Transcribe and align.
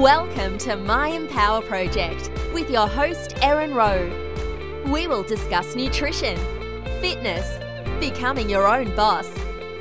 Welcome 0.00 0.56
to 0.58 0.74
My 0.74 1.08
Empower 1.08 1.60
Project 1.60 2.30
with 2.54 2.70
your 2.70 2.88
host, 2.88 3.34
Erin 3.42 3.74
Rowe. 3.74 4.10
We 4.90 5.06
will 5.06 5.22
discuss 5.22 5.76
nutrition, 5.76 6.36
fitness, 7.02 7.60
becoming 8.00 8.48
your 8.48 8.66
own 8.66 8.96
boss, 8.96 9.28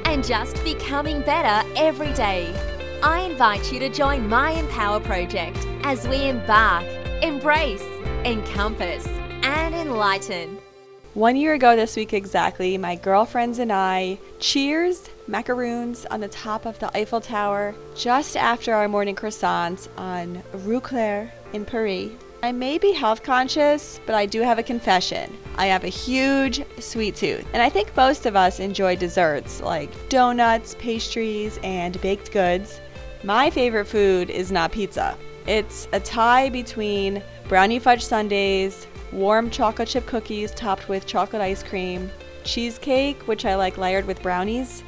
and 0.03 0.23
just 0.23 0.61
becoming 0.65 1.21
better 1.21 1.67
every 1.77 2.11
day. 2.13 2.53
I 3.01 3.21
invite 3.21 3.71
you 3.71 3.79
to 3.79 3.89
join 3.89 4.27
My 4.27 4.51
Empower 4.51 4.99
Project 4.99 5.65
as 5.83 6.05
we 6.05 6.27
embark, 6.27 6.85
embrace, 7.23 7.81
encompass, 8.25 9.07
and 9.43 9.73
enlighten. 9.73 10.59
One 11.13 11.35
year 11.35 11.55
ago 11.55 11.75
this 11.75 11.97
week 11.97 12.13
exactly, 12.13 12.77
my 12.77 12.95
girlfriends 12.95 13.59
and 13.59 13.69
I 13.69 14.17
cheers 14.39 15.09
macaroons 15.27 16.05
on 16.05 16.21
the 16.21 16.29
top 16.29 16.65
of 16.65 16.79
the 16.79 16.89
Eiffel 16.97 17.19
Tower 17.19 17.75
just 17.97 18.37
after 18.37 18.73
our 18.73 18.87
morning 18.87 19.13
croissants 19.13 19.89
on 19.97 20.41
Rue 20.63 20.79
Cler 20.79 21.29
in 21.51 21.65
Paris. 21.65 22.11
I 22.41 22.53
may 22.53 22.77
be 22.77 22.93
health 22.93 23.23
conscious, 23.23 23.99
but 24.05 24.15
I 24.15 24.25
do 24.25 24.39
have 24.39 24.57
a 24.57 24.63
confession. 24.63 25.37
I 25.57 25.65
have 25.65 25.83
a 25.83 25.89
huge 25.89 26.63
sweet 26.79 27.17
tooth, 27.17 27.45
and 27.51 27.61
I 27.61 27.67
think 27.67 27.93
most 27.97 28.25
of 28.25 28.37
us 28.37 28.61
enjoy 28.61 28.95
desserts 28.95 29.59
like 29.59 29.91
donuts, 30.07 30.77
pastries, 30.79 31.59
and 31.61 31.99
baked 31.99 32.31
goods. 32.31 32.79
My 33.25 33.49
favorite 33.49 33.87
food 33.87 34.29
is 34.29 34.49
not 34.49 34.71
pizza. 34.71 35.17
It's 35.47 35.87
a 35.91 35.99
tie 35.99 36.49
between 36.49 37.23
brownie 37.47 37.79
fudge 37.79 38.03
sundaes, 38.03 38.85
warm 39.11 39.49
chocolate 39.49 39.89
chip 39.89 40.05
cookies 40.05 40.51
topped 40.51 40.87
with 40.87 41.07
chocolate 41.07 41.41
ice 41.41 41.63
cream, 41.63 42.11
cheesecake, 42.43 43.27
which 43.27 43.45
I 43.45 43.55
like 43.55 43.77
layered 43.77 44.05
with 44.05 44.21
brownies, 44.21 44.83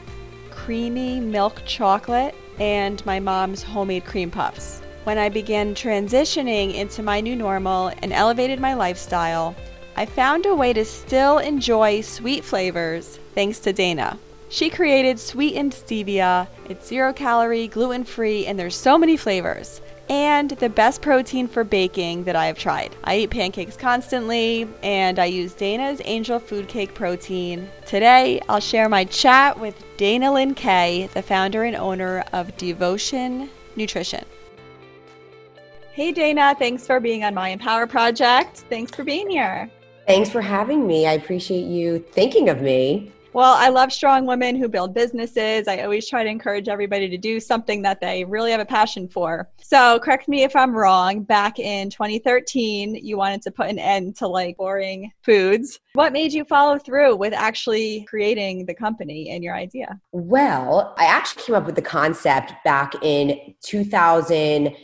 creamy 0.51 1.19
milk 1.19 1.61
chocolate, 1.65 2.35
and 2.59 3.03
my 3.05 3.19
mom's 3.19 3.63
homemade 3.63 4.05
cream 4.05 4.29
puffs. 4.29 4.81
When 5.05 5.17
I 5.17 5.27
began 5.29 5.75
transitioning 5.75 6.75
into 6.75 7.03
my 7.03 7.19
new 7.19 7.35
normal 7.35 7.91
and 8.01 8.13
elevated 8.13 8.59
my 8.59 8.73
lifestyle, 8.73 9.55
I 9.95 10.05
found 10.05 10.45
a 10.45 10.55
way 10.55 10.71
to 10.73 10.85
still 10.85 11.39
enjoy 11.39 12.01
sweet 12.01 12.43
flavors 12.43 13.19
thanks 13.35 13.59
to 13.59 13.73
Dana. 13.73 14.17
She 14.49 14.69
created 14.69 15.19
sweetened 15.19 15.73
stevia. 15.73 16.47
It's 16.69 16.87
zero 16.87 17.11
calorie, 17.11 17.67
gluten 17.67 18.03
free, 18.03 18.45
and 18.45 18.57
there's 18.57 18.75
so 18.75 18.97
many 18.99 19.17
flavors 19.17 19.81
and 20.09 20.51
the 20.51 20.69
best 20.69 21.01
protein 21.01 21.47
for 21.47 21.63
baking 21.63 22.25
that 22.25 22.35
I 22.35 22.47
have 22.47 22.57
tried. 22.57 22.95
I 23.03 23.19
eat 23.19 23.29
pancakes 23.29 23.77
constantly, 23.77 24.67
and 24.81 25.19
I 25.19 25.25
use 25.25 25.53
Dana's 25.53 26.01
Angel 26.03 26.39
Food 26.39 26.67
Cake 26.67 26.93
Protein. 26.93 27.69
Today, 27.85 28.41
I'll 28.49 28.59
share 28.59 28.89
my 28.89 29.05
chat 29.05 29.59
with 29.59 29.81
Dana 29.97 30.33
Lynn 30.33 30.55
Kay, 30.55 31.07
the 31.13 31.21
founder 31.21 31.63
and 31.63 31.75
owner 31.75 32.23
of 32.33 32.55
Devotion 32.57 33.49
Nutrition. 33.75 34.25
Hey, 35.93 36.11
Dana, 36.11 36.55
thanks 36.57 36.85
for 36.85 36.99
being 36.99 37.23
on 37.23 37.33
My 37.33 37.49
Empower 37.49 37.87
Project. 37.87 38.65
Thanks 38.69 38.91
for 38.91 39.03
being 39.03 39.29
here. 39.29 39.69
Thanks 40.07 40.29
for 40.29 40.41
having 40.41 40.85
me. 40.85 41.07
I 41.07 41.13
appreciate 41.13 41.65
you 41.65 41.99
thinking 42.11 42.49
of 42.49 42.61
me. 42.61 43.12
Well, 43.33 43.55
I 43.57 43.69
love 43.69 43.91
strong 43.91 44.27
women 44.27 44.55
who 44.55 44.69
build 44.69 44.93
businesses. 44.93 45.67
I 45.67 45.81
always 45.81 46.07
try 46.07 46.23
to 46.23 46.29
encourage 46.29 46.67
everybody 46.67 47.09
to 47.09 47.17
do 47.17 47.39
something 47.39 47.81
that 47.81 47.99
they 47.99 48.23
really 48.25 48.51
have 48.51 48.59
a 48.59 48.65
passion 48.65 49.07
for. 49.07 49.49
So, 49.59 49.99
correct 49.99 50.27
me 50.27 50.43
if 50.43 50.55
I'm 50.55 50.75
wrong. 50.75 51.23
Back 51.23 51.57
in 51.57 51.89
2013, 51.89 52.93
you 52.95 53.17
wanted 53.17 53.41
to 53.41 53.51
put 53.51 53.69
an 53.69 53.79
end 53.79 54.15
to 54.17 54.27
like 54.27 54.57
boring 54.57 55.11
foods. 55.23 55.79
What 55.93 56.13
made 56.13 56.31
you 56.31 56.45
follow 56.45 56.77
through 56.77 57.15
with 57.15 57.33
actually 57.33 58.05
creating 58.07 58.67
the 58.67 58.75
company 58.75 59.31
and 59.31 59.43
your 59.43 59.55
idea? 59.55 59.99
Well, 60.11 60.93
I 60.99 61.05
actually 61.05 61.43
came 61.43 61.55
up 61.55 61.65
with 61.65 61.75
the 61.75 61.81
concept 61.81 62.53
back 62.63 62.93
in 63.01 63.55
2000- 63.65 64.75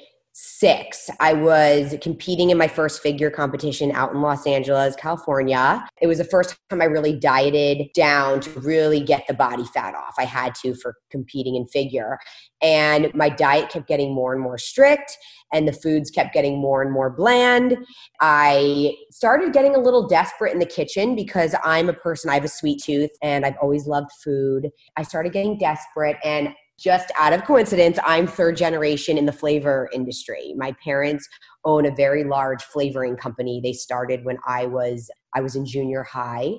six, 0.42 1.10
I 1.20 1.34
was 1.34 1.96
competing 2.02 2.50
in 2.50 2.58
my 2.58 2.68
first 2.68 3.02
figure 3.02 3.30
competition 3.30 3.92
out 3.92 4.14
in 4.14 4.22
Los 4.22 4.48
Angeles, 4.48 4.96
California. 4.96 5.86
It 6.02 6.08
was 6.08 6.18
the 6.18 6.24
first 6.24 6.58
time 6.70 6.82
I 6.82 6.86
really 6.86 7.14
dieted 7.14 7.88
down 7.94 8.40
to 8.42 8.50
really 8.60 9.02
get 9.02 9.26
the 9.28 9.34
body 9.34 9.66
fat 9.66 9.96
off. 9.96 10.16
I 10.18 10.24
had 10.24 10.56
to 10.64 10.76
for 10.76 10.96
competing 11.12 11.56
in 11.56 11.66
figure. 11.68 12.20
And 12.62 13.14
my 13.14 13.28
diet 13.28 13.70
kept 13.70 13.88
getting 13.88 14.14
more 14.14 14.34
and 14.34 14.42
more 14.42 14.58
strict, 14.58 15.18
and 15.52 15.68
the 15.68 15.74
foods 15.74 16.10
kept 16.10 16.34
getting 16.34 16.58
more 16.58 16.82
and 16.82 16.92
more 16.92 17.10
bland. 17.10 17.78
I 18.22 18.96
started 19.12 19.52
getting 19.52 19.76
a 19.76 19.80
little 19.80 20.08
desperate 20.08 20.54
in 20.54 20.60
the 20.60 20.66
kitchen 20.66 21.16
because 21.16 21.54
I'm 21.66 21.90
a 21.90 21.94
person, 21.94 22.30
I 22.30 22.36
have 22.36 22.46
a 22.46 22.50
sweet 22.50 22.82
tooth, 22.82 23.12
and 23.22 23.46
I've 23.46 23.58
always 23.62 23.88
loved 23.88 24.12
food. 24.24 24.70
I 24.96 25.04
started 25.04 25.34
getting 25.34 25.58
desperate, 25.58 26.18
and 26.24 26.54
just 26.80 27.12
out 27.18 27.34
of 27.34 27.44
coincidence, 27.44 28.00
I'm 28.06 28.26
third 28.26 28.58
generation 28.58 29.18
in 29.18 29.26
the 29.26 29.32
flavor 29.32 29.90
industry. 29.94 30.54
My 30.58 30.76
parents 30.84 31.28
own 31.66 31.86
a 31.86 31.92
very 31.94 32.24
large 32.24 32.64
flavoring 32.64 33.18
company. 33.18 33.60
They 33.62 33.74
started 33.74 34.24
when 34.24 34.38
I 34.48 34.66
was 34.66 35.12
I 35.36 35.42
was 35.42 35.56
in 35.56 35.66
junior 35.66 36.04
high 36.04 36.54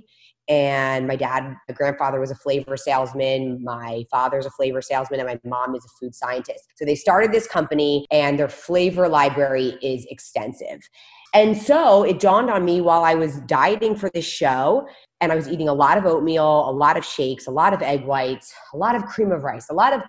and 0.50 1.06
my 1.06 1.16
dad 1.16 1.56
my 1.68 1.74
grandfather 1.74 2.20
was 2.20 2.30
a 2.30 2.34
flavor 2.34 2.76
salesman 2.76 3.62
my 3.62 4.04
father's 4.10 4.46
a 4.46 4.50
flavor 4.50 4.82
salesman 4.82 5.20
and 5.20 5.28
my 5.28 5.38
mom 5.48 5.74
is 5.74 5.84
a 5.84 5.88
food 6.00 6.14
scientist 6.14 6.64
so 6.76 6.84
they 6.84 6.94
started 6.94 7.30
this 7.32 7.46
company 7.46 8.06
and 8.10 8.38
their 8.38 8.48
flavor 8.48 9.08
library 9.08 9.78
is 9.82 10.04
extensive 10.10 10.80
and 11.34 11.56
so 11.56 12.02
it 12.02 12.18
dawned 12.18 12.50
on 12.50 12.64
me 12.64 12.80
while 12.80 13.04
I 13.04 13.14
was 13.14 13.40
dieting 13.42 13.94
for 13.94 14.10
this 14.10 14.24
show 14.24 14.88
and 15.20 15.30
I 15.30 15.34
was 15.34 15.48
eating 15.48 15.68
a 15.68 15.74
lot 15.74 15.98
of 15.98 16.06
oatmeal, 16.06 16.68
a 16.68 16.72
lot 16.72 16.96
of 16.96 17.04
shakes, 17.04 17.46
a 17.46 17.50
lot 17.50 17.72
of 17.72 17.82
egg 17.82 18.04
whites, 18.04 18.52
a 18.72 18.76
lot 18.76 18.94
of 18.94 19.04
cream 19.04 19.30
of 19.30 19.44
rice, 19.44 19.68
a 19.70 19.74
lot 19.74 19.92
of 19.92 20.02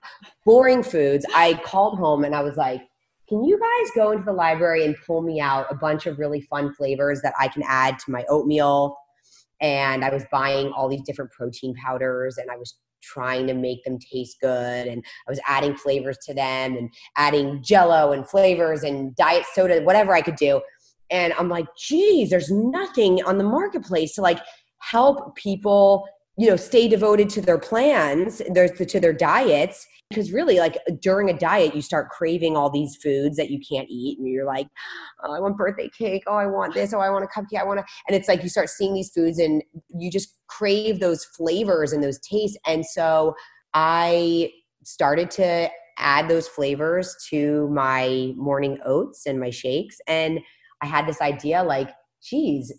boring 0.46 0.84
foods. 0.84 1.26
I 1.36 1.56
called 1.66 2.00
home 2.00 2.24
and 2.24 2.34
I 2.34 2.42
was 2.42 2.56
like, 2.56 2.82
can 3.28 3.44
you 3.44 3.60
guys 3.60 3.92
go 3.96 4.12
into 4.12 4.26
the 4.26 4.34
library 4.34 4.86
and 4.86 4.96
pull 5.06 5.22
me 5.22 5.40
out 5.40 5.68
a 5.70 5.76
bunch 5.76 6.06
of 6.06 6.18
really 6.18 6.42
fun 6.42 6.74
flavors 6.74 7.22
that 7.22 7.34
I 7.40 7.48
can 7.50 7.64
add 7.68 8.00
to 8.00 8.12
my 8.12 8.26
oatmeal? 8.30 8.98
And 9.62 10.04
I 10.04 10.10
was 10.10 10.24
buying 10.32 10.72
all 10.72 10.90
these 10.90 11.04
different 11.04 11.32
protein 11.32 11.76
powders 11.76 12.38
and 12.38 12.50
I 12.50 12.58
was 12.58 12.78
trying 13.04 13.48
to 13.48 13.54
make 13.54 13.84
them 13.84 14.00
taste 14.00 14.38
good 14.42 14.88
and 14.88 15.04
I 15.28 15.32
was 15.32 15.40
adding 15.48 15.76
flavors 15.76 16.18
to 16.26 16.34
them 16.34 16.76
and 16.76 16.90
adding 17.16 17.62
jello 17.64 18.12
and 18.12 18.28
flavors 18.28 18.84
and 18.84 19.16
diet 19.16 19.46
soda, 19.54 19.82
whatever 19.82 20.14
I 20.14 20.22
could 20.22 20.36
do. 20.36 20.62
And 21.12 21.34
I'm 21.34 21.50
like, 21.50 21.68
geez, 21.78 22.30
there's 22.30 22.50
nothing 22.50 23.24
on 23.24 23.38
the 23.38 23.44
marketplace 23.44 24.16
to 24.16 24.22
like 24.22 24.40
help 24.80 25.36
people, 25.36 26.08
you 26.38 26.48
know, 26.48 26.56
stay 26.56 26.88
devoted 26.88 27.30
to 27.32 27.42
their 27.42 27.60
plans, 27.60 28.42
their, 28.50 28.70
to 28.70 29.00
their 29.00 29.14
diets. 29.14 29.86
Because 30.10 30.34
really, 30.34 30.60
like 30.60 30.78
during 31.02 31.30
a 31.30 31.38
diet, 31.38 31.74
you 31.74 31.82
start 31.82 32.10
craving 32.10 32.58
all 32.58 32.70
these 32.70 32.98
foods 32.98 33.38
that 33.38 33.50
you 33.50 33.62
can't 33.62 33.88
eat, 33.90 34.20
and 34.20 34.28
you're 34.28 34.46
like, 34.46 34.68
oh, 35.24 35.34
I 35.34 35.40
want 35.40 35.56
birthday 35.56 35.90
cake. 35.98 36.24
Oh, 36.28 36.36
I 36.36 36.48
want 36.48 36.74
this. 36.74 36.94
Oh, 36.94 37.00
I 37.00 37.10
want 37.10 37.24
a 37.24 37.28
cupcake. 37.28 37.62
I 37.62 37.64
want 37.64 37.80
to. 37.80 37.86
And 38.10 38.16
it's 38.18 38.28
like 38.28 38.44
you 38.44 38.50
start 38.50 38.70
seeing 38.70 38.94
these 38.94 39.10
foods, 39.10 39.40
and 39.40 39.64
you 39.98 40.12
just 40.12 40.36
crave 40.48 41.00
those 41.00 41.24
flavors 41.24 41.94
and 41.94 42.04
those 42.04 42.20
tastes. 42.20 42.58
And 42.68 42.86
so 42.86 43.36
I 43.74 44.52
started 44.84 45.32
to 45.32 45.70
add 45.98 46.28
those 46.28 46.46
flavors 46.46 47.16
to 47.30 47.70
my 47.70 48.34
morning 48.36 48.80
oats 48.86 49.26
and 49.26 49.40
my 49.40 49.50
shakes, 49.50 50.02
and 50.08 50.42
I 50.82 50.86
had 50.86 51.08
this 51.08 51.22
idea 51.22 51.64
like, 51.64 51.90
geez, 52.24 52.74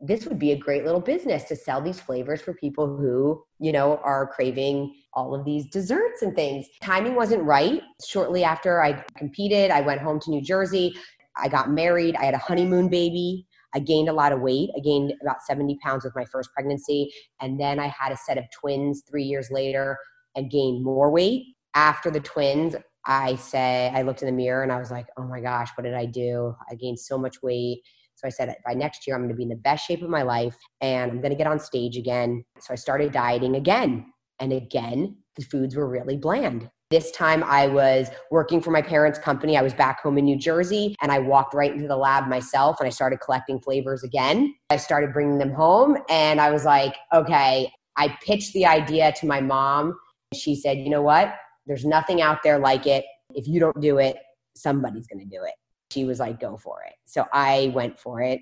this 0.00 0.26
would 0.26 0.38
be 0.38 0.52
a 0.52 0.56
great 0.56 0.84
little 0.84 1.00
business 1.00 1.44
to 1.44 1.56
sell 1.56 1.80
these 1.80 2.00
flavors 2.00 2.40
for 2.40 2.54
people 2.54 2.86
who, 2.96 3.42
you 3.58 3.72
know, 3.72 3.96
are 4.04 4.28
craving 4.28 4.94
all 5.12 5.34
of 5.34 5.44
these 5.44 5.66
desserts 5.70 6.22
and 6.22 6.36
things. 6.36 6.66
Timing 6.80 7.16
wasn't 7.16 7.42
right. 7.42 7.82
Shortly 8.06 8.44
after 8.44 8.82
I 8.82 9.04
competed, 9.16 9.70
I 9.70 9.80
went 9.80 10.00
home 10.00 10.20
to 10.20 10.30
New 10.30 10.40
Jersey. 10.40 10.94
I 11.36 11.48
got 11.48 11.70
married. 11.70 12.14
I 12.16 12.24
had 12.24 12.34
a 12.34 12.38
honeymoon 12.38 12.88
baby. 12.88 13.46
I 13.74 13.80
gained 13.80 14.08
a 14.08 14.12
lot 14.12 14.32
of 14.32 14.40
weight. 14.40 14.70
I 14.76 14.80
gained 14.80 15.12
about 15.20 15.42
70 15.42 15.78
pounds 15.82 16.04
with 16.04 16.14
my 16.14 16.24
first 16.24 16.52
pregnancy. 16.54 17.12
And 17.40 17.60
then 17.60 17.78
I 17.78 17.88
had 17.88 18.12
a 18.12 18.16
set 18.16 18.38
of 18.38 18.44
twins 18.50 19.02
three 19.08 19.24
years 19.24 19.50
later 19.50 19.98
and 20.36 20.50
gained 20.50 20.84
more 20.84 21.10
weight. 21.10 21.44
After 21.74 22.10
the 22.10 22.20
twins, 22.20 22.76
I 23.08 23.36
say, 23.36 23.90
I 23.94 24.02
looked 24.02 24.22
in 24.22 24.26
the 24.26 24.32
mirror 24.32 24.62
and 24.62 24.70
I 24.70 24.78
was 24.78 24.90
like, 24.90 25.06
oh 25.16 25.24
my 25.24 25.40
gosh, 25.40 25.70
what 25.74 25.84
did 25.84 25.94
I 25.94 26.04
do? 26.04 26.54
I 26.70 26.74
gained 26.74 27.00
so 27.00 27.16
much 27.16 27.42
weight. 27.42 27.80
So 28.14 28.26
I 28.26 28.30
said, 28.30 28.54
by 28.66 28.74
next 28.74 29.06
year, 29.06 29.16
I'm 29.16 29.22
going 29.22 29.30
to 29.30 29.36
be 29.36 29.44
in 29.44 29.48
the 29.48 29.56
best 29.56 29.86
shape 29.86 30.02
of 30.02 30.10
my 30.10 30.22
life 30.22 30.56
and 30.80 31.10
I'm 31.10 31.20
going 31.20 31.30
to 31.30 31.36
get 31.36 31.46
on 31.46 31.58
stage 31.58 31.96
again. 31.96 32.44
So 32.60 32.72
I 32.72 32.76
started 32.76 33.12
dieting 33.12 33.56
again. 33.56 34.12
And 34.40 34.52
again, 34.52 35.16
the 35.36 35.44
foods 35.44 35.74
were 35.74 35.88
really 35.88 36.16
bland. 36.16 36.68
This 36.90 37.10
time 37.12 37.44
I 37.44 37.66
was 37.66 38.08
working 38.30 38.60
for 38.60 38.70
my 38.70 38.82
parents' 38.82 39.18
company. 39.18 39.56
I 39.56 39.62
was 39.62 39.74
back 39.74 40.00
home 40.02 40.18
in 40.18 40.24
New 40.24 40.38
Jersey 40.38 40.94
and 41.02 41.12
I 41.12 41.18
walked 41.18 41.54
right 41.54 41.72
into 41.72 41.88
the 41.88 41.96
lab 41.96 42.28
myself 42.28 42.76
and 42.80 42.86
I 42.86 42.90
started 42.90 43.20
collecting 43.20 43.60
flavors 43.60 44.02
again. 44.02 44.54
I 44.70 44.76
started 44.76 45.12
bringing 45.12 45.38
them 45.38 45.52
home 45.52 45.98
and 46.08 46.40
I 46.40 46.50
was 46.50 46.64
like, 46.64 46.96
okay, 47.14 47.70
I 47.96 48.16
pitched 48.24 48.52
the 48.52 48.66
idea 48.66 49.12
to 49.12 49.26
my 49.26 49.40
mom. 49.40 49.98
And 50.32 50.40
she 50.40 50.56
said, 50.56 50.78
you 50.78 50.90
know 50.90 51.02
what? 51.02 51.34
There's 51.68 51.84
nothing 51.84 52.20
out 52.20 52.42
there 52.42 52.58
like 52.58 52.86
it. 52.86 53.04
If 53.34 53.46
you 53.46 53.60
don't 53.60 53.80
do 53.80 53.98
it, 53.98 54.16
somebody's 54.56 55.06
going 55.06 55.20
to 55.20 55.26
do 55.26 55.44
it. 55.44 55.54
She 55.92 56.04
was 56.04 56.18
like, 56.18 56.40
go 56.40 56.56
for 56.56 56.82
it. 56.86 56.94
So 57.04 57.26
I 57.32 57.70
went 57.74 57.98
for 57.98 58.20
it. 58.20 58.40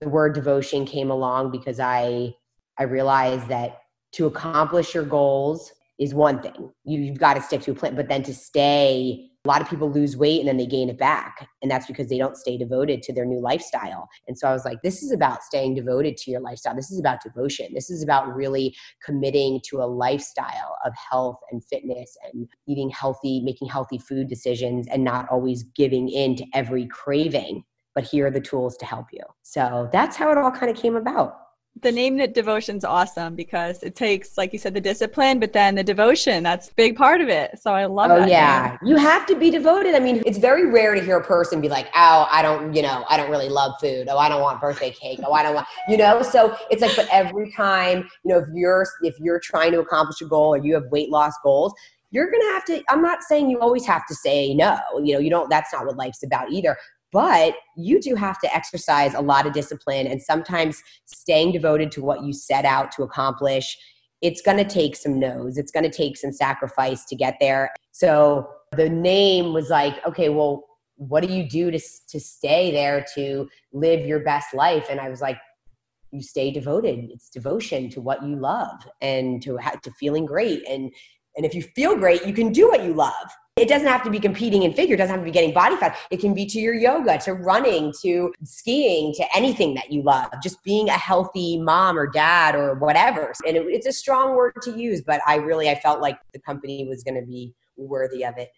The 0.00 0.08
word 0.08 0.34
devotion 0.34 0.86
came 0.86 1.10
along 1.10 1.50
because 1.50 1.78
I 1.78 2.34
I 2.78 2.84
realized 2.84 3.48
that 3.48 3.78
to 4.12 4.26
accomplish 4.26 4.94
your 4.94 5.04
goals 5.04 5.72
is 5.98 6.14
one 6.14 6.40
thing. 6.40 6.72
You've 6.84 7.18
got 7.18 7.34
to 7.34 7.42
stick 7.42 7.62
to 7.62 7.72
a 7.72 7.74
plan, 7.74 7.94
but 7.94 8.08
then 8.08 8.22
to 8.24 8.34
stay 8.34 9.30
A 9.44 9.48
lot 9.48 9.60
of 9.60 9.68
people 9.68 9.90
lose 9.90 10.16
weight 10.16 10.40
and 10.40 10.48
then 10.48 10.56
they 10.56 10.66
gain 10.66 10.88
it 10.88 10.98
back. 10.98 11.48
And 11.60 11.70
that's 11.70 11.86
because 11.86 12.08
they 12.08 12.16
don't 12.16 12.36
stay 12.36 12.56
devoted 12.56 13.02
to 13.02 13.12
their 13.12 13.26
new 13.26 13.40
lifestyle. 13.40 14.08
And 14.26 14.38
so 14.38 14.48
I 14.48 14.52
was 14.52 14.64
like, 14.64 14.80
this 14.82 15.02
is 15.02 15.12
about 15.12 15.42
staying 15.42 15.74
devoted 15.74 16.16
to 16.18 16.30
your 16.30 16.40
lifestyle. 16.40 16.74
This 16.74 16.90
is 16.90 16.98
about 16.98 17.22
devotion. 17.22 17.74
This 17.74 17.90
is 17.90 18.02
about 18.02 18.34
really 18.34 18.74
committing 19.04 19.60
to 19.68 19.82
a 19.82 19.84
lifestyle 19.84 20.76
of 20.86 20.94
health 21.10 21.40
and 21.50 21.62
fitness 21.62 22.16
and 22.32 22.48
eating 22.66 22.88
healthy, 22.88 23.42
making 23.42 23.68
healthy 23.68 23.98
food 23.98 24.28
decisions 24.28 24.86
and 24.88 25.04
not 25.04 25.28
always 25.30 25.62
giving 25.76 26.08
in 26.08 26.36
to 26.36 26.46
every 26.54 26.86
craving. 26.86 27.64
But 27.94 28.04
here 28.04 28.26
are 28.28 28.30
the 28.30 28.40
tools 28.40 28.78
to 28.78 28.86
help 28.86 29.08
you. 29.12 29.22
So 29.42 29.90
that's 29.92 30.16
how 30.16 30.32
it 30.32 30.38
all 30.38 30.50
kind 30.50 30.70
of 30.70 30.76
came 30.76 30.96
about 30.96 31.43
the 31.80 31.90
name 31.90 32.16
devotion's 32.32 32.84
awesome 32.84 33.34
because 33.34 33.82
it 33.82 33.96
takes 33.96 34.38
like 34.38 34.52
you 34.52 34.58
said 34.58 34.74
the 34.74 34.80
discipline 34.80 35.40
but 35.40 35.52
then 35.52 35.74
the 35.74 35.82
devotion 35.82 36.42
that's 36.42 36.68
a 36.68 36.74
big 36.74 36.96
part 36.96 37.20
of 37.20 37.28
it. 37.28 37.58
So 37.60 37.72
i 37.72 37.84
love 37.86 38.10
oh 38.10 38.26
yeah. 38.26 38.78
name. 38.82 38.90
you 38.90 38.96
have 38.96 39.26
to 39.26 39.34
be 39.34 39.50
devoted. 39.50 39.94
I 39.94 40.00
mean 40.00 40.22
it's 40.24 40.38
very 40.38 40.70
rare 40.70 40.94
to 40.94 41.02
hear 41.02 41.18
a 41.18 41.24
person 41.24 41.60
be 41.60 41.68
like 41.68 41.88
oh 41.94 42.28
i 42.30 42.42
don't 42.42 42.74
you 42.74 42.82
know 42.82 43.04
i 43.08 43.16
don't 43.16 43.30
really 43.30 43.48
love 43.48 43.72
food. 43.80 44.06
Oh 44.08 44.18
i 44.18 44.28
don't 44.28 44.40
want 44.40 44.60
birthday 44.60 44.90
cake. 44.90 45.18
Oh 45.26 45.32
i 45.32 45.42
don't 45.42 45.54
want 45.54 45.66
you 45.88 45.96
know? 45.96 46.22
So 46.22 46.56
it's 46.70 46.80
like 46.80 46.94
but 46.96 47.08
every 47.10 47.50
time 47.50 48.08
you 48.24 48.32
know 48.32 48.38
if 48.38 48.48
you're 48.54 48.86
if 49.02 49.18
you're 49.18 49.40
trying 49.40 49.72
to 49.72 49.80
accomplish 49.80 50.20
a 50.20 50.26
goal 50.26 50.54
or 50.54 50.58
you 50.58 50.74
have 50.74 50.84
weight 50.90 51.10
loss 51.10 51.34
goals 51.42 51.74
you're 52.14 52.30
gonna 52.30 52.52
have 52.52 52.64
to 52.64 52.82
i'm 52.88 53.02
not 53.02 53.22
saying 53.22 53.50
you 53.50 53.58
always 53.58 53.84
have 53.84 54.06
to 54.06 54.14
say 54.14 54.54
no. 54.54 54.78
You 55.02 55.14
know 55.14 55.18
you 55.18 55.28
don't 55.28 55.50
that's 55.50 55.72
not 55.72 55.84
what 55.84 55.96
life's 55.96 56.22
about 56.22 56.50
either 56.52 56.76
but 57.14 57.54
you 57.76 58.00
do 58.00 58.16
have 58.16 58.40
to 58.40 58.54
exercise 58.54 59.14
a 59.14 59.20
lot 59.20 59.46
of 59.46 59.52
discipline 59.52 60.06
and 60.08 60.20
sometimes 60.20 60.82
staying 61.06 61.52
devoted 61.52 61.92
to 61.92 62.02
what 62.02 62.24
you 62.24 62.32
set 62.32 62.64
out 62.64 62.90
to 62.90 63.04
accomplish 63.04 63.78
it's 64.24 64.40
going 64.40 64.56
to 64.56 64.64
take 64.64 64.96
some 64.96 65.20
no's. 65.20 65.58
It's 65.58 65.70
going 65.70 65.84
to 65.84 65.94
take 65.94 66.16
some 66.16 66.32
sacrifice 66.32 67.04
to 67.06 67.14
get 67.14 67.36
there. 67.40 67.74
So 67.92 68.48
the 68.74 68.88
name 68.88 69.52
was 69.52 69.68
like 69.68 69.94
okay 70.06 70.28
well 70.30 70.64
what 70.96 71.26
do 71.26 71.32
you 71.32 71.48
do 71.48 71.70
to, 71.70 71.78
to 72.08 72.20
stay 72.20 72.70
there 72.70 73.04
to 73.14 73.48
live 73.72 74.06
your 74.06 74.20
best 74.20 74.54
life? 74.54 74.86
And 74.90 74.98
i 74.98 75.08
was 75.08 75.20
like 75.20 75.36
you 76.10 76.22
stay 76.22 76.50
devoted. 76.50 77.10
It's 77.12 77.28
devotion 77.28 77.90
to 77.90 78.00
what 78.00 78.22
you 78.22 78.36
love 78.36 78.88
and 79.00 79.42
to 79.42 79.58
to 79.82 79.90
feeling 79.92 80.26
great. 80.26 80.66
And 80.68 80.92
and 81.36 81.44
if 81.44 81.54
you 81.54 81.62
feel 81.62 81.94
great 81.96 82.26
you 82.26 82.32
can 82.32 82.50
do 82.50 82.68
what 82.68 82.82
you 82.82 82.94
love 82.94 83.28
it 83.56 83.68
doesn't 83.68 83.86
have 83.86 84.02
to 84.02 84.10
be 84.10 84.18
competing 84.18 84.64
in 84.64 84.72
figure, 84.72 84.94
it 84.94 84.98
doesn't 84.98 85.14
have 85.14 85.20
to 85.20 85.24
be 85.24 85.30
getting 85.30 85.54
body 85.54 85.76
fat. 85.76 85.96
It 86.10 86.18
can 86.18 86.34
be 86.34 86.44
to 86.46 86.58
your 86.58 86.74
yoga, 86.74 87.18
to 87.18 87.34
running, 87.34 87.92
to 88.02 88.32
skiing, 88.42 89.14
to 89.14 89.24
anything 89.34 89.74
that 89.74 89.92
you 89.92 90.02
love, 90.02 90.30
just 90.42 90.62
being 90.64 90.88
a 90.88 90.98
healthy 90.98 91.58
mom 91.60 91.96
or 91.96 92.08
dad 92.08 92.56
or 92.56 92.74
whatever. 92.74 93.32
And 93.46 93.56
it, 93.56 93.64
it's 93.68 93.86
a 93.86 93.92
strong 93.92 94.34
word 94.34 94.54
to 94.62 94.76
use, 94.76 95.02
but 95.02 95.20
I 95.24 95.36
really 95.36 95.70
I 95.70 95.76
felt 95.76 96.00
like 96.00 96.18
the 96.32 96.40
company 96.40 96.84
was 96.88 97.04
going 97.04 97.14
to 97.14 97.24
be 97.24 97.54
worthy 97.76 98.24
of 98.24 98.36
it. 98.38 98.50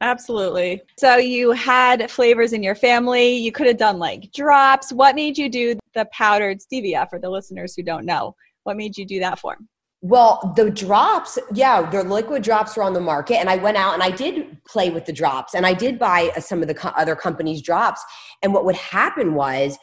Absolutely. 0.00 0.80
So 0.96 1.16
you 1.16 1.50
had 1.52 2.10
flavors 2.10 2.52
in 2.52 2.62
your 2.62 2.76
family. 2.76 3.34
You 3.34 3.52
could 3.52 3.66
have 3.66 3.78
done 3.78 3.98
like 3.98 4.32
drops. 4.32 4.92
What 4.92 5.14
made 5.14 5.36
you 5.36 5.50
do 5.50 5.78
the 5.94 6.06
powdered 6.12 6.60
stevia 6.60 7.10
for 7.10 7.18
the 7.18 7.28
listeners 7.28 7.74
who 7.74 7.82
don't 7.82 8.06
know? 8.06 8.34
What 8.62 8.76
made 8.76 8.96
you 8.96 9.04
do 9.04 9.20
that 9.20 9.40
for? 9.40 9.58
Well, 10.00 10.52
the 10.54 10.70
drops, 10.70 11.38
yeah, 11.52 11.88
the 11.90 12.04
liquid 12.04 12.44
drops 12.44 12.76
were 12.76 12.84
on 12.84 12.92
the 12.92 13.00
market, 13.00 13.38
and 13.38 13.50
I 13.50 13.56
went 13.56 13.76
out 13.76 13.94
and 13.94 14.02
I 14.02 14.10
did 14.10 14.62
play 14.64 14.90
with 14.90 15.06
the 15.06 15.12
drops, 15.12 15.54
and 15.54 15.66
I 15.66 15.74
did 15.74 15.98
buy 15.98 16.30
uh, 16.36 16.40
some 16.40 16.62
of 16.62 16.68
the 16.68 16.74
co- 16.74 16.90
other 16.90 17.16
companies' 17.16 17.60
drops. 17.60 18.00
And 18.42 18.54
what 18.54 18.64
would 18.64 18.76
happen 18.76 19.34
was, 19.34 19.76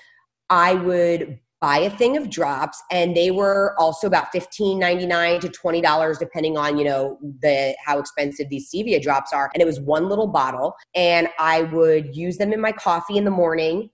I 0.50 0.76
would 0.76 1.38
buy 1.60 1.80
a 1.80 1.90
thing 1.90 2.16
of 2.16 2.30
drops, 2.30 2.82
and 2.92 3.14
they 3.16 3.30
were 3.30 3.76
also 3.78 4.08
about 4.08 4.32
fifteen 4.32 4.80
ninety 4.80 5.06
nine 5.06 5.42
to 5.42 5.50
twenty 5.50 5.82
dollars, 5.82 6.18
depending 6.18 6.58
on 6.58 6.78
you 6.78 6.86
know 6.86 7.18
the 7.42 7.76
how 7.86 8.00
expensive 8.00 8.48
these 8.48 8.72
stevia 8.72 9.02
drops 9.02 9.34
are. 9.34 9.52
And 9.54 9.62
it 9.62 9.66
was 9.66 9.82
one 9.82 10.08
little 10.08 10.28
bottle, 10.28 10.76
and 10.96 11.28
I 11.40 11.64
would 11.64 12.16
use 12.16 12.38
them 12.38 12.54
in 12.54 12.62
my 12.62 12.72
coffee 12.72 13.18
in 13.18 13.26
the 13.26 13.32
morning 13.32 13.90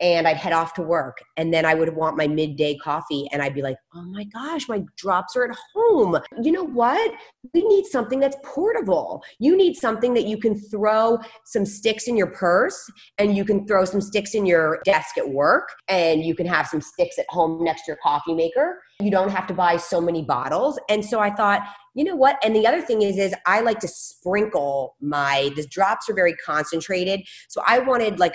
and 0.00 0.26
I'd 0.26 0.36
head 0.36 0.52
off 0.52 0.74
to 0.74 0.82
work. 0.82 1.18
And 1.36 1.52
then 1.52 1.64
I 1.64 1.74
would 1.74 1.94
want 1.94 2.16
my 2.16 2.26
midday 2.26 2.76
coffee 2.76 3.28
and 3.32 3.40
I'd 3.40 3.54
be 3.54 3.62
like, 3.62 3.76
oh 3.94 4.02
my 4.02 4.24
gosh, 4.24 4.68
my 4.68 4.82
drops 4.96 5.36
are 5.36 5.50
at 5.50 5.56
home. 5.74 6.18
You 6.42 6.52
know 6.52 6.64
what? 6.64 7.12
We 7.52 7.62
need 7.66 7.86
something 7.86 8.18
that's 8.18 8.36
portable. 8.44 9.22
You 9.38 9.56
need 9.56 9.76
something 9.76 10.14
that 10.14 10.26
you 10.26 10.36
can 10.36 10.56
throw 10.58 11.18
some 11.44 11.64
sticks 11.64 12.08
in 12.08 12.16
your 12.16 12.28
purse 12.28 12.90
and 13.18 13.36
you 13.36 13.44
can 13.44 13.66
throw 13.66 13.84
some 13.84 14.00
sticks 14.00 14.34
in 14.34 14.46
your 14.46 14.80
desk 14.84 15.16
at 15.16 15.28
work 15.28 15.68
and 15.88 16.24
you 16.24 16.34
can 16.34 16.46
have 16.46 16.66
some 16.66 16.80
sticks 16.80 17.18
at 17.18 17.26
home 17.28 17.62
next 17.62 17.84
to 17.84 17.92
your 17.92 17.98
coffee 18.02 18.34
maker. 18.34 18.82
You 19.00 19.10
don't 19.10 19.30
have 19.30 19.46
to 19.48 19.54
buy 19.54 19.76
so 19.76 20.00
many 20.00 20.22
bottles. 20.22 20.78
And 20.88 21.04
so 21.04 21.20
I 21.20 21.30
thought, 21.30 21.62
you 21.96 22.02
know 22.02 22.16
what 22.16 22.36
and 22.44 22.56
the 22.56 22.66
other 22.66 22.82
thing 22.82 23.02
is 23.02 23.16
is 23.18 23.32
i 23.46 23.60
like 23.60 23.78
to 23.78 23.86
sprinkle 23.86 24.96
my 25.00 25.50
the 25.54 25.64
drops 25.68 26.10
are 26.10 26.14
very 26.14 26.34
concentrated 26.44 27.20
so 27.48 27.62
i 27.68 27.78
wanted 27.78 28.18
like 28.18 28.34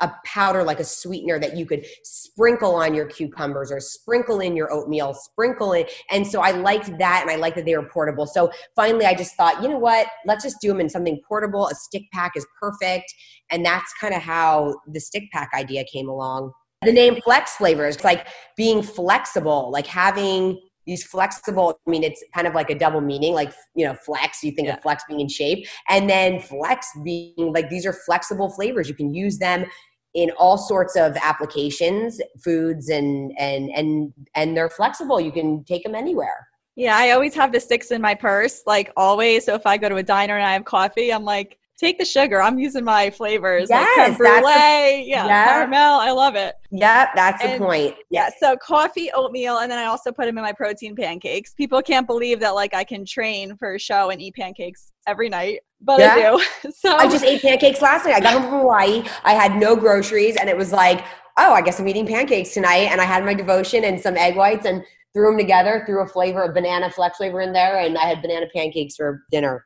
a 0.00 0.12
powder 0.24 0.62
like 0.62 0.80
a 0.80 0.84
sweetener 0.84 1.38
that 1.38 1.56
you 1.56 1.66
could 1.66 1.84
sprinkle 2.04 2.74
on 2.74 2.94
your 2.94 3.06
cucumbers 3.06 3.72
or 3.72 3.80
sprinkle 3.80 4.40
in 4.40 4.56
your 4.56 4.72
oatmeal, 4.72 5.14
sprinkle 5.14 5.72
in. 5.72 5.84
And 6.10 6.26
so 6.26 6.40
I 6.40 6.52
liked 6.52 6.96
that 6.98 7.22
and 7.22 7.30
I 7.30 7.36
liked 7.36 7.56
that 7.56 7.64
they 7.64 7.76
were 7.76 7.88
portable. 7.88 8.26
So 8.26 8.50
finally 8.76 9.06
I 9.06 9.14
just 9.14 9.34
thought, 9.34 9.62
you 9.62 9.68
know 9.68 9.78
what? 9.78 10.06
Let's 10.24 10.44
just 10.44 10.60
do 10.60 10.68
them 10.68 10.80
in 10.80 10.88
something 10.88 11.20
portable. 11.26 11.68
A 11.68 11.74
stick 11.74 12.04
pack 12.12 12.32
is 12.36 12.46
perfect. 12.60 13.12
And 13.50 13.64
that's 13.64 13.92
kind 14.00 14.14
of 14.14 14.22
how 14.22 14.76
the 14.86 15.00
stick 15.00 15.24
pack 15.32 15.50
idea 15.54 15.84
came 15.84 16.08
along. 16.08 16.52
The 16.82 16.92
name 16.92 17.20
Flex 17.22 17.56
Flavors, 17.56 17.96
it's 17.96 18.04
like 18.04 18.28
being 18.56 18.82
flexible, 18.82 19.70
like 19.72 19.86
having 19.86 20.60
these 20.88 21.04
flexible 21.04 21.78
i 21.86 21.90
mean 21.90 22.02
it's 22.02 22.24
kind 22.34 22.46
of 22.46 22.54
like 22.54 22.70
a 22.70 22.74
double 22.74 23.02
meaning 23.02 23.34
like 23.34 23.52
you 23.76 23.84
know 23.84 23.94
flex 23.94 24.42
you 24.42 24.50
think 24.50 24.66
yeah. 24.66 24.74
of 24.74 24.82
flex 24.82 25.04
being 25.06 25.20
in 25.20 25.28
shape 25.28 25.66
and 25.90 26.08
then 26.08 26.40
flex 26.40 26.88
being 27.04 27.52
like 27.52 27.68
these 27.68 27.84
are 27.84 27.92
flexible 27.92 28.48
flavors 28.50 28.88
you 28.88 28.94
can 28.94 29.12
use 29.12 29.38
them 29.38 29.66
in 30.14 30.30
all 30.38 30.56
sorts 30.56 30.96
of 30.96 31.16
applications 31.22 32.20
foods 32.42 32.88
and 32.88 33.32
and 33.38 33.70
and 33.70 34.12
and 34.34 34.56
they're 34.56 34.70
flexible. 34.70 35.20
You 35.20 35.32
can 35.32 35.64
take 35.64 35.82
them 35.84 35.94
anywhere. 35.94 36.48
Yeah 36.76 36.96
i 36.96 37.10
always 37.10 37.34
have 37.34 37.52
the 37.52 37.60
sticks 37.60 37.90
in 37.90 38.00
my 38.00 38.14
purse 38.14 38.62
like 38.66 38.92
always. 38.96 39.44
So 39.44 39.54
if 39.54 39.66
i 39.66 39.76
go 39.76 39.88
to 39.88 39.96
a 39.96 40.02
diner 40.02 40.36
and 40.36 40.46
i 40.46 40.52
have 40.52 40.64
coffee 40.64 41.12
i'm 41.12 41.24
like 41.24 41.58
take 41.78 41.98
the 41.98 42.04
sugar. 42.04 42.42
I'm 42.42 42.58
using 42.58 42.84
my 42.84 43.10
flavors 43.10 43.68
yes, 43.70 44.10
like 44.10 44.18
brulee, 44.18 44.52
a, 44.52 45.04
yeah, 45.06 45.26
yeah, 45.26 45.44
caramel. 45.46 46.00
I 46.00 46.10
love 46.10 46.34
it. 46.34 46.56
Yeah, 46.70 47.10
that's 47.14 47.42
and, 47.42 47.54
the 47.54 47.64
point. 47.64 47.94
Yeah, 48.10 48.30
so 48.40 48.56
coffee, 48.56 49.10
oatmeal, 49.14 49.58
and 49.58 49.70
then 49.70 49.78
I 49.78 49.84
also 49.84 50.12
put 50.12 50.26
them 50.26 50.36
in 50.36 50.44
my 50.44 50.52
protein 50.52 50.96
pancakes. 50.96 51.54
People 51.54 51.80
can't 51.80 52.06
believe 52.06 52.40
that 52.40 52.54
like 52.54 52.74
I 52.74 52.84
can 52.84 53.04
train 53.04 53.56
for 53.56 53.74
a 53.74 53.78
show 53.78 54.10
and 54.10 54.20
eat 54.20 54.34
pancakes 54.34 54.92
every 55.06 55.28
night, 55.28 55.60
but 55.80 56.00
yeah. 56.00 56.14
I 56.14 56.36
do. 56.64 56.72
so 56.76 56.96
I 56.96 57.08
just 57.08 57.24
ate 57.24 57.42
pancakes 57.42 57.80
last 57.80 58.04
night. 58.04 58.16
I 58.16 58.20
got 58.20 58.34
home 58.34 58.50
from 58.50 58.60
Hawaii. 58.60 59.04
I 59.24 59.34
had 59.34 59.56
no 59.56 59.76
groceries, 59.76 60.36
and 60.36 60.48
it 60.48 60.56
was 60.56 60.72
like, 60.72 61.04
oh, 61.38 61.52
I 61.52 61.62
guess 61.62 61.78
I'm 61.78 61.88
eating 61.88 62.06
pancakes 62.06 62.52
tonight. 62.52 62.88
And 62.90 63.00
I 63.00 63.04
had 63.04 63.24
my 63.24 63.34
devotion 63.34 63.84
and 63.84 64.00
some 64.00 64.16
egg 64.16 64.36
whites 64.36 64.66
and 64.66 64.82
threw 65.14 65.30
them 65.30 65.38
together, 65.38 65.84
threw 65.86 66.02
a 66.02 66.06
flavor 66.06 66.42
of 66.42 66.54
banana 66.54 66.90
flex 66.90 67.16
flavor 67.18 67.40
in 67.40 67.52
there, 67.52 67.78
and 67.78 67.96
I 67.96 68.04
had 68.06 68.20
banana 68.20 68.46
pancakes 68.54 68.96
for 68.96 69.22
dinner. 69.30 69.64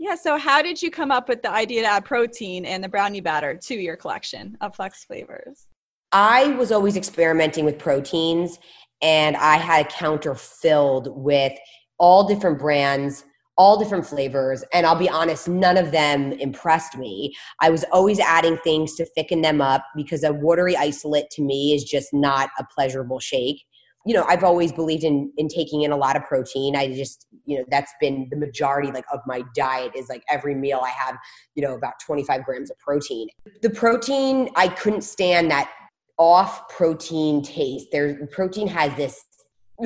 Yeah. 0.00 0.14
So, 0.14 0.38
how 0.38 0.62
did 0.62 0.80
you 0.80 0.90
come 0.90 1.10
up 1.10 1.28
with 1.28 1.42
the 1.42 1.50
idea 1.50 1.82
to 1.82 1.86
add 1.86 2.06
protein 2.06 2.64
and 2.64 2.82
the 2.82 2.88
brownie 2.88 3.20
batter 3.20 3.54
to 3.54 3.74
your 3.74 3.96
collection 3.96 4.56
of 4.62 4.74
flex 4.74 5.04
flavors? 5.04 5.66
I 6.10 6.48
was 6.52 6.72
always 6.72 6.96
experimenting 6.96 7.66
with 7.66 7.78
proteins, 7.78 8.58
and 9.02 9.36
I 9.36 9.58
had 9.58 9.84
a 9.84 9.88
counter 9.90 10.34
filled 10.34 11.08
with 11.14 11.52
all 11.98 12.26
different 12.26 12.58
brands, 12.58 13.24
all 13.58 13.78
different 13.78 14.06
flavors. 14.06 14.64
And 14.72 14.86
I'll 14.86 14.96
be 14.96 15.10
honest, 15.10 15.48
none 15.48 15.76
of 15.76 15.90
them 15.90 16.32
impressed 16.32 16.96
me. 16.96 17.34
I 17.60 17.68
was 17.68 17.84
always 17.92 18.18
adding 18.20 18.56
things 18.64 18.94
to 18.94 19.04
thicken 19.04 19.42
them 19.42 19.60
up 19.60 19.84
because 19.94 20.24
a 20.24 20.32
watery 20.32 20.78
isolate 20.78 21.28
to 21.32 21.42
me 21.42 21.74
is 21.74 21.84
just 21.84 22.08
not 22.14 22.48
a 22.58 22.64
pleasurable 22.74 23.20
shake 23.20 23.62
you 24.06 24.14
know 24.14 24.24
i've 24.28 24.44
always 24.44 24.72
believed 24.72 25.04
in 25.04 25.32
in 25.36 25.48
taking 25.48 25.82
in 25.82 25.92
a 25.92 25.96
lot 25.96 26.16
of 26.16 26.24
protein. 26.24 26.76
I 26.76 26.88
just 26.94 27.26
you 27.44 27.58
know 27.58 27.64
that's 27.70 27.92
been 28.00 28.28
the 28.30 28.36
majority 28.36 28.90
like 28.90 29.04
of 29.12 29.20
my 29.26 29.42
diet 29.54 29.92
is 29.94 30.08
like 30.08 30.22
every 30.28 30.54
meal 30.54 30.80
i 30.84 30.90
have 30.90 31.16
you 31.54 31.62
know 31.62 31.74
about 31.74 31.94
25 32.04 32.44
grams 32.44 32.70
of 32.70 32.78
protein. 32.78 33.28
The 33.62 33.70
protein 33.70 34.50
i 34.56 34.68
couldn't 34.68 35.02
stand 35.02 35.50
that 35.50 35.70
off 36.18 36.68
protein 36.68 37.42
taste. 37.42 37.88
There 37.92 38.26
protein 38.26 38.68
has 38.68 38.94
this 38.96 39.24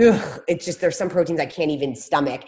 ugh, 0.00 0.40
it's 0.48 0.64
just 0.64 0.80
there's 0.80 0.98
some 0.98 1.08
proteins 1.08 1.40
i 1.40 1.46
can't 1.46 1.70
even 1.70 1.94
stomach 1.94 2.42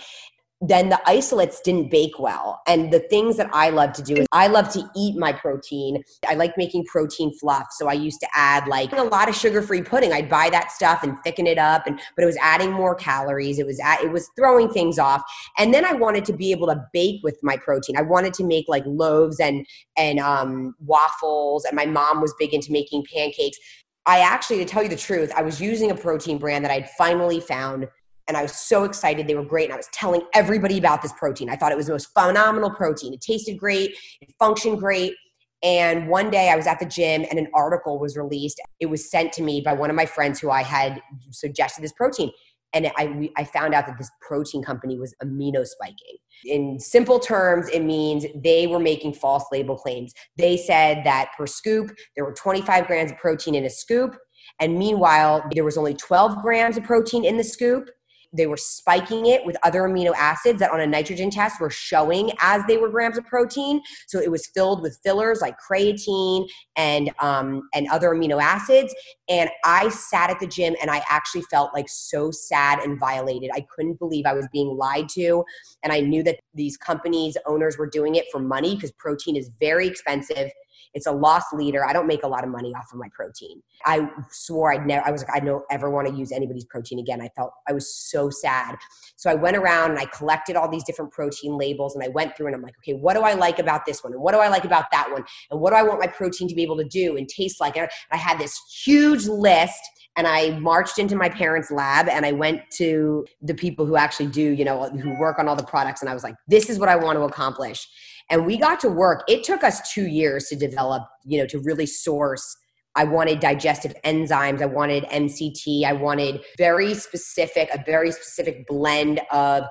then 0.62 0.88
the 0.88 1.00
isolates 1.06 1.60
didn't 1.60 1.90
bake 1.90 2.18
well. 2.18 2.62
And 2.66 2.90
the 2.90 3.00
things 3.00 3.36
that 3.36 3.50
I 3.52 3.68
love 3.68 3.92
to 3.94 4.02
do 4.02 4.14
is 4.14 4.26
I 4.32 4.46
love 4.46 4.70
to 4.70 4.88
eat 4.96 5.16
my 5.16 5.32
protein. 5.32 6.02
I 6.26 6.34
like 6.34 6.56
making 6.56 6.86
protein 6.86 7.36
fluff. 7.38 7.66
So 7.72 7.88
I 7.88 7.92
used 7.92 8.20
to 8.20 8.28
add 8.34 8.66
like 8.66 8.90
a 8.92 9.02
lot 9.02 9.28
of 9.28 9.36
sugar-free 9.36 9.82
pudding. 9.82 10.14
I'd 10.14 10.30
buy 10.30 10.48
that 10.50 10.72
stuff 10.72 11.02
and 11.02 11.18
thicken 11.22 11.46
it 11.46 11.58
up 11.58 11.86
and 11.86 12.00
but 12.16 12.22
it 12.22 12.26
was 12.26 12.38
adding 12.40 12.72
more 12.72 12.94
calories. 12.94 13.58
It 13.58 13.66
was 13.66 13.78
at, 13.80 14.02
it 14.02 14.10
was 14.10 14.30
throwing 14.34 14.70
things 14.70 14.98
off. 14.98 15.22
And 15.58 15.74
then 15.74 15.84
I 15.84 15.92
wanted 15.92 16.24
to 16.26 16.32
be 16.32 16.52
able 16.52 16.68
to 16.68 16.82
bake 16.92 17.20
with 17.22 17.38
my 17.42 17.58
protein. 17.58 17.96
I 17.98 18.02
wanted 18.02 18.32
to 18.34 18.44
make 18.44 18.64
like 18.66 18.84
loaves 18.86 19.38
and 19.40 19.66
and 19.98 20.18
um, 20.18 20.74
waffles 20.80 21.66
and 21.66 21.76
my 21.76 21.86
mom 21.86 22.22
was 22.22 22.34
big 22.38 22.54
into 22.54 22.72
making 22.72 23.04
pancakes. 23.12 23.58
I 24.06 24.20
actually 24.20 24.58
to 24.58 24.64
tell 24.64 24.82
you 24.82 24.88
the 24.88 24.96
truth, 24.96 25.32
I 25.36 25.42
was 25.42 25.60
using 25.60 25.90
a 25.90 25.94
protein 25.94 26.38
brand 26.38 26.64
that 26.64 26.70
I'd 26.70 26.88
finally 26.90 27.40
found 27.40 27.88
and 28.28 28.36
I 28.36 28.42
was 28.42 28.52
so 28.52 28.84
excited. 28.84 29.26
They 29.26 29.34
were 29.34 29.44
great. 29.44 29.64
And 29.64 29.74
I 29.74 29.76
was 29.76 29.88
telling 29.92 30.22
everybody 30.34 30.78
about 30.78 31.02
this 31.02 31.12
protein. 31.12 31.48
I 31.48 31.56
thought 31.56 31.72
it 31.72 31.76
was 31.76 31.86
the 31.86 31.92
most 31.92 32.12
phenomenal 32.12 32.70
protein. 32.70 33.14
It 33.14 33.20
tasted 33.20 33.58
great, 33.58 33.92
it 34.20 34.34
functioned 34.38 34.78
great. 34.78 35.14
And 35.62 36.08
one 36.08 36.30
day 36.30 36.50
I 36.50 36.56
was 36.56 36.66
at 36.66 36.78
the 36.78 36.86
gym 36.86 37.24
and 37.30 37.38
an 37.38 37.48
article 37.54 37.98
was 37.98 38.16
released. 38.16 38.60
It 38.78 38.86
was 38.86 39.10
sent 39.10 39.32
to 39.34 39.42
me 39.42 39.62
by 39.62 39.72
one 39.72 39.90
of 39.90 39.96
my 39.96 40.06
friends 40.06 40.38
who 40.38 40.50
I 40.50 40.62
had 40.62 41.00
suggested 41.30 41.82
this 41.82 41.92
protein. 41.92 42.30
And 42.74 42.92
I, 42.96 43.30
I 43.36 43.44
found 43.44 43.72
out 43.72 43.86
that 43.86 43.96
this 43.96 44.10
protein 44.20 44.62
company 44.62 44.98
was 44.98 45.14
amino 45.22 45.66
spiking. 45.66 46.18
In 46.44 46.78
simple 46.78 47.18
terms, 47.18 47.68
it 47.70 47.82
means 47.82 48.26
they 48.34 48.66
were 48.66 48.78
making 48.78 49.14
false 49.14 49.44
label 49.50 49.76
claims. 49.76 50.12
They 50.36 50.58
said 50.58 51.02
that 51.04 51.30
per 51.38 51.46
scoop, 51.46 51.90
there 52.14 52.24
were 52.24 52.34
25 52.34 52.86
grams 52.86 53.12
of 53.12 53.18
protein 53.18 53.54
in 53.54 53.64
a 53.64 53.70
scoop. 53.70 54.16
And 54.60 54.78
meanwhile, 54.78 55.42
there 55.52 55.64
was 55.64 55.78
only 55.78 55.94
12 55.94 56.42
grams 56.42 56.76
of 56.76 56.84
protein 56.84 57.24
in 57.24 57.38
the 57.38 57.44
scoop 57.44 57.88
they 58.32 58.46
were 58.46 58.56
spiking 58.56 59.26
it 59.26 59.44
with 59.44 59.56
other 59.62 59.82
amino 59.82 60.12
acids 60.16 60.58
that 60.60 60.70
on 60.70 60.80
a 60.80 60.86
nitrogen 60.86 61.30
test 61.30 61.60
were 61.60 61.70
showing 61.70 62.30
as 62.40 62.62
they 62.66 62.76
were 62.76 62.88
grams 62.88 63.18
of 63.18 63.24
protein. 63.26 63.80
So 64.06 64.18
it 64.18 64.30
was 64.30 64.46
filled 64.48 64.82
with 64.82 64.98
fillers 65.02 65.40
like 65.40 65.56
creatine 65.58 66.46
and 66.76 67.10
um, 67.20 67.68
and 67.74 67.88
other 67.88 68.10
amino 68.10 68.42
acids. 68.42 68.94
And 69.28 69.50
I 69.64 69.88
sat 69.88 70.30
at 70.30 70.40
the 70.40 70.46
gym 70.46 70.74
and 70.80 70.90
I 70.90 71.02
actually 71.08 71.42
felt 71.42 71.72
like 71.74 71.88
so 71.88 72.30
sad 72.30 72.80
and 72.80 72.98
violated. 72.98 73.50
I 73.54 73.66
couldn't 73.74 73.98
believe 73.98 74.26
I 74.26 74.34
was 74.34 74.48
being 74.52 74.76
lied 74.76 75.08
to. 75.10 75.44
And 75.82 75.92
I 75.92 76.00
knew 76.00 76.22
that 76.24 76.38
these 76.54 76.76
companies, 76.76 77.36
owners 77.46 77.78
were 77.78 77.88
doing 77.88 78.14
it 78.14 78.26
for 78.30 78.38
money 78.38 78.74
because 78.74 78.92
protein 78.92 79.36
is 79.36 79.50
very 79.60 79.86
expensive 79.86 80.50
it's 80.96 81.06
a 81.06 81.12
lost 81.12 81.52
leader. 81.52 81.84
I 81.86 81.92
don't 81.92 82.06
make 82.06 82.22
a 82.22 82.26
lot 82.26 82.42
of 82.42 82.48
money 82.48 82.72
off 82.74 82.86
of 82.90 82.98
my 82.98 83.08
protein. 83.12 83.62
I 83.84 84.08
swore 84.30 84.72
I'd 84.72 84.86
never, 84.86 85.06
I 85.06 85.10
was 85.10 85.22
like, 85.22 85.36
I 85.36 85.44
don't 85.44 85.62
ever 85.70 85.90
want 85.90 86.08
to 86.08 86.14
use 86.14 86.32
anybody's 86.32 86.64
protein 86.64 86.98
again. 86.98 87.20
I 87.20 87.28
felt 87.36 87.52
I 87.68 87.72
was 87.72 87.94
so 87.94 88.30
sad. 88.30 88.76
So 89.16 89.28
I 89.28 89.34
went 89.34 89.58
around 89.58 89.90
and 89.90 90.00
I 90.00 90.06
collected 90.06 90.56
all 90.56 90.70
these 90.70 90.84
different 90.84 91.12
protein 91.12 91.58
labels 91.58 91.94
and 91.94 92.02
I 92.02 92.08
went 92.08 92.34
through 92.34 92.46
and 92.46 92.56
I'm 92.56 92.62
like, 92.62 92.76
okay, 92.78 92.94
what 92.94 93.12
do 93.12 93.20
I 93.20 93.34
like 93.34 93.58
about 93.58 93.84
this 93.84 94.02
one? 94.02 94.14
And 94.14 94.22
what 94.22 94.32
do 94.32 94.38
I 94.38 94.48
like 94.48 94.64
about 94.64 94.86
that 94.90 95.12
one? 95.12 95.22
And 95.50 95.60
what 95.60 95.70
do 95.70 95.76
I 95.76 95.82
want 95.82 96.00
my 96.00 96.06
protein 96.06 96.48
to 96.48 96.54
be 96.54 96.62
able 96.62 96.78
to 96.78 96.84
do 96.84 97.18
and 97.18 97.28
taste 97.28 97.60
like? 97.60 97.76
And 97.76 97.90
I 98.10 98.16
had 98.16 98.38
this 98.38 98.58
huge 98.82 99.26
list 99.26 99.80
and 100.16 100.26
I 100.26 100.58
marched 100.60 100.98
into 100.98 101.14
my 101.14 101.28
parents' 101.28 101.70
lab 101.70 102.08
and 102.08 102.24
I 102.24 102.32
went 102.32 102.62
to 102.78 103.26
the 103.42 103.52
people 103.52 103.84
who 103.84 103.96
actually 103.96 104.28
do, 104.28 104.40
you 104.40 104.64
know, 104.64 104.88
who 104.88 105.18
work 105.20 105.38
on 105.38 105.46
all 105.46 105.56
the 105.56 105.62
products. 105.62 106.00
And 106.00 106.08
I 106.08 106.14
was 106.14 106.24
like, 106.24 106.36
this 106.48 106.70
is 106.70 106.78
what 106.78 106.88
I 106.88 106.96
want 106.96 107.18
to 107.18 107.24
accomplish 107.24 107.86
and 108.30 108.46
we 108.46 108.56
got 108.56 108.80
to 108.80 108.88
work 108.88 109.22
it 109.28 109.44
took 109.44 109.64
us 109.64 109.92
two 109.92 110.06
years 110.06 110.46
to 110.46 110.56
develop 110.56 111.02
you 111.24 111.38
know 111.38 111.46
to 111.46 111.58
really 111.60 111.86
source 111.86 112.56
I 112.96 113.04
wanted 113.04 113.40
digestive 113.40 113.94
enzymes. 114.04 114.62
I 114.62 114.66
wanted 114.66 115.04
MCT. 115.04 115.84
I 115.84 115.92
wanted 115.92 116.40
very 116.56 116.94
specific, 116.94 117.68
a 117.72 117.82
very 117.84 118.10
specific 118.10 118.66
blend 118.66 119.20
of 119.30 119.64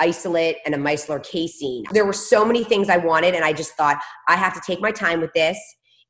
isolate 0.00 0.56
and 0.66 0.74
a 0.74 0.78
micellar 0.78 1.24
casein. 1.24 1.84
There 1.92 2.04
were 2.04 2.12
so 2.12 2.44
many 2.44 2.64
things 2.64 2.88
I 2.88 2.96
wanted, 2.96 3.34
and 3.34 3.44
I 3.44 3.52
just 3.52 3.74
thought, 3.76 3.98
I 4.28 4.36
have 4.36 4.54
to 4.54 4.60
take 4.66 4.80
my 4.80 4.90
time 4.90 5.20
with 5.20 5.32
this. 5.34 5.56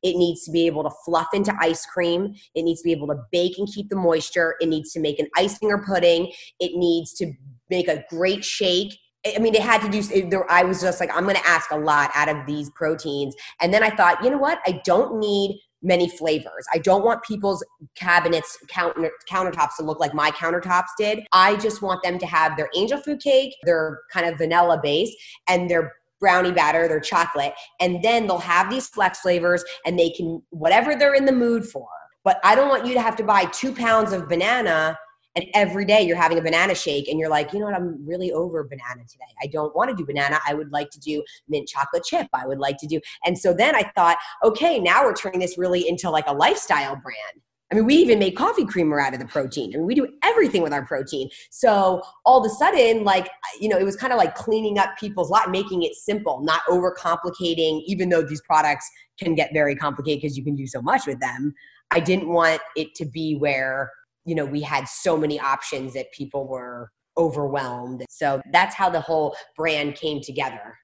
It 0.03 0.17
needs 0.17 0.45
to 0.45 0.51
be 0.51 0.67
able 0.67 0.83
to 0.85 0.91
fluff 1.05 1.29
into 1.33 1.55
ice 1.61 1.85
cream. 1.87 2.35
It 2.55 2.63
needs 2.63 2.81
to 2.83 2.87
be 2.87 2.93
able 2.93 3.09
to 3.09 3.17
bake 3.31 3.59
and 3.59 3.69
keep 3.69 3.89
the 3.89 3.97
moisture. 3.97 4.55
It 4.61 4.69
needs 4.69 4.93
to 4.93 5.01
make 5.01 5.19
an 5.19 5.29
icing 5.37 5.71
or 5.71 5.85
pudding. 5.85 6.33
It 6.61 6.73
needs 6.75 7.13
to 7.15 7.33
make 7.71 7.89
a 7.89 8.05
great 8.11 8.45
shake. 8.45 8.99
I 9.27 9.39
mean, 9.39 9.53
they 9.53 9.61
had 9.61 9.81
to 9.81 9.89
do. 9.89 10.45
I 10.51 10.65
was 10.65 10.81
just 10.81 11.01
like, 11.01 11.11
I'm 11.15 11.25
going 11.25 11.37
to 11.37 11.47
ask 11.47 11.71
a 11.71 11.79
lot 11.79 12.11
out 12.15 12.29
of 12.29 12.47
these 12.47 12.71
proteins, 12.71 13.35
and 13.61 13.73
then 13.73 13.83
I 13.83 13.91
thought, 13.91 14.23
you 14.23 14.31
know 14.31 14.39
what? 14.39 14.61
I 14.67 14.83
don't 14.85 15.19
need 15.19 15.61
many 15.83 16.09
flavors. 16.09 16.67
I 16.73 16.79
don't 16.79 17.05
want 17.05 17.23
people's 17.23 17.65
cabinets 17.95 18.59
counter, 18.69 19.11
countertops 19.31 19.77
to 19.79 19.85
look 19.85 20.01
like 20.01 20.15
my 20.15 20.31
countertops 20.31 20.89
did. 20.99 21.21
I 21.33 21.57
just 21.57 21.83
want 21.83 22.03
them 22.03 22.19
to 22.19 22.27
have 22.27 22.57
their 22.57 22.71
angel 22.75 22.99
food 22.99 23.21
cake, 23.21 23.55
their 23.65 24.01
kind 24.11 24.27
of 24.27 24.39
vanilla 24.39 24.81
base, 24.83 25.15
and 25.49 25.71
their 25.71 25.93
brownie 26.21 26.53
batter, 26.53 26.89
their 26.89 27.01
chocolate, 27.01 27.53
and 27.81 28.03
then 28.03 28.27
they'll 28.27 28.39
have 28.39 28.71
these 28.71 28.89
flex 28.89 29.21
flavors, 29.21 29.63
and 29.85 29.99
they 29.99 30.11
can 30.11 30.43
whatever 30.51 30.97
they're 30.97 31.15
in 31.15 31.27
the 31.27 31.33
mood 31.33 31.67
for. 31.67 31.87
But 32.25 32.41
I 32.43 32.55
don't 32.55 32.69
want 32.69 32.87
you 32.87 32.95
to 32.95 33.03
have 33.03 33.17
to 33.17 33.25
buy 33.25 33.45
two 33.47 33.75
pounds 33.75 34.13
of 34.13 34.29
banana 34.29 34.99
and 35.37 35.47
every 35.55 35.85
day 35.85 36.03
you're 36.03 36.17
having 36.17 36.39
a 36.39 36.43
banana 36.43 36.75
shake 36.75 37.09
and 37.09 37.19
you're 37.19 37.29
like 37.29 37.53
you 37.53 37.59
know 37.59 37.67
what 37.67 37.75
i'm 37.75 38.05
really 38.07 38.33
over 38.33 38.63
banana 38.65 39.03
today 39.09 39.25
i 39.43 39.47
don't 39.47 39.75
want 39.75 39.91
to 39.91 39.97
do 39.97 40.05
banana 40.05 40.39
i 40.47 40.55
would 40.55 40.71
like 40.73 40.91
to 40.91 41.01
do 41.01 41.23
mint 41.49 41.69
chocolate 41.69 42.05
chip 42.05 42.27
i 42.33 42.47
would 42.47 42.59
like 42.59 42.79
to 42.79 42.87
do 42.87 43.01
and 43.25 43.37
so 43.39 43.53
then 43.53 43.75
i 43.75 43.83
thought 43.95 44.17
okay 44.43 44.79
now 44.79 45.03
we're 45.03 45.15
turning 45.15 45.41
this 45.41 45.59
really 45.59 45.89
into 45.89 46.11
like 46.11 46.27
a 46.27 46.33
lifestyle 46.33 46.97
brand 46.97 47.43
I 47.73 47.77
mean, 47.77 47.87
we 47.87 47.95
even 47.97 48.19
make 48.19 48.37
coffee 48.37 48.65
creamer 48.65 49.01
out 49.01 49.15
of 49.15 49.21
the 49.21 49.27
protein. 49.27 49.73
I 49.75 49.79
mean, 49.79 49.87
we 49.87 49.95
do 49.95 50.07
everything 50.23 50.63
with 50.63 50.73
our 50.73 50.85
protein. 50.87 51.29
So 51.51 52.03
all 52.25 52.39
of 52.39 52.47
a 52.47 52.55
sudden, 52.55 53.03
like, 53.03 53.29
you 53.59 53.69
know, 53.69 53.79
it 53.79 53.85
was 53.85 53.97
kind 53.97 54.13
of 54.13 54.19
like 54.19 54.35
cleaning 54.35 54.79
up 54.79 54.91
people's 54.97 55.31
lot, 55.31 55.51
making 55.51 55.83
it 55.83 55.95
simple, 55.95 56.41
not 56.43 56.61
overcomplicating, 56.69 57.83
even 57.87 58.11
though 58.11 58.23
these 58.23 58.43
products 58.43 58.89
can 59.19 59.35
get 59.35 59.53
very 59.53 59.75
complicated 59.75 60.23
because 60.23 60.37
you 60.37 60.45
can 60.45 60.55
do 60.55 60.67
so 60.67 60.81
much 60.83 61.07
with 61.07 61.19
them. 61.21 61.55
I 61.91 62.01
didn't 62.01 62.29
want 62.29 62.61
it 62.77 62.95
to 62.97 63.07
be 63.07 63.35
where 63.35 63.91
you 64.25 64.35
know 64.35 64.45
we 64.45 64.61
had 64.61 64.89
so 64.89 65.17
many 65.17 65.39
options 65.39 65.93
that 65.95 66.11
people 66.13 66.47
were 66.47 66.91
overwhelmed 67.17 68.05
so 68.09 68.43
that's 68.53 68.75
how 68.75 68.91
the 68.91 69.01
whole 69.01 69.35
brand 69.57 69.95
came 69.95 70.21
together 70.21 70.77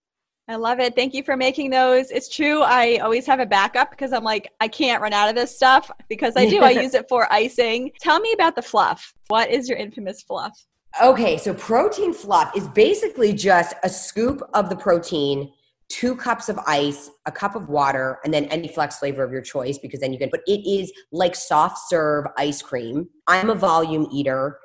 I 0.48 0.56
love 0.56 0.80
it. 0.80 0.96
Thank 0.96 1.14
you 1.14 1.22
for 1.22 1.36
making 1.36 1.70
those. 1.70 2.10
It's 2.10 2.28
true. 2.28 2.62
I 2.62 2.96
always 2.96 3.24
have 3.26 3.38
a 3.38 3.46
backup 3.46 3.90
because 3.90 4.12
I'm 4.12 4.24
like, 4.24 4.50
I 4.58 4.66
can't 4.66 5.00
run 5.00 5.12
out 5.12 5.28
of 5.28 5.36
this 5.36 5.54
stuff 5.54 5.92
because 6.08 6.34
I 6.36 6.48
do. 6.50 6.60
I 6.60 6.70
use 6.82 6.94
it 6.94 7.06
for 7.08 7.32
icing. 7.32 7.92
Tell 8.00 8.18
me 8.18 8.32
about 8.32 8.56
the 8.56 8.62
fluff. 8.62 9.14
What 9.28 9.48
is 9.48 9.68
your 9.68 9.78
infamous 9.78 10.22
fluff? 10.22 10.66
Okay, 11.00 11.36
so 11.38 11.54
protein 11.54 12.12
fluff 12.12 12.50
is 12.56 12.66
basically 12.66 13.32
just 13.32 13.74
a 13.84 13.88
scoop 13.88 14.42
of 14.52 14.68
the 14.68 14.74
protein 14.74 15.52
two 15.90 16.16
cups 16.16 16.48
of 16.48 16.58
ice, 16.66 17.10
a 17.26 17.32
cup 17.32 17.54
of 17.54 17.68
water, 17.68 18.18
and 18.24 18.32
then 18.32 18.44
any 18.46 18.68
flex 18.68 18.98
flavor 18.98 19.22
of 19.22 19.32
your 19.32 19.42
choice 19.42 19.76
because 19.76 20.00
then 20.00 20.12
you 20.12 20.18
can, 20.18 20.30
but 20.30 20.40
it 20.46 20.60
is 20.66 20.92
like 21.12 21.34
soft 21.34 21.78
serve 21.88 22.24
ice 22.38 22.62
cream. 22.62 23.08
I'm 23.26 23.50
a 23.50 23.54
volume 23.54 24.08
eater. 24.10 24.58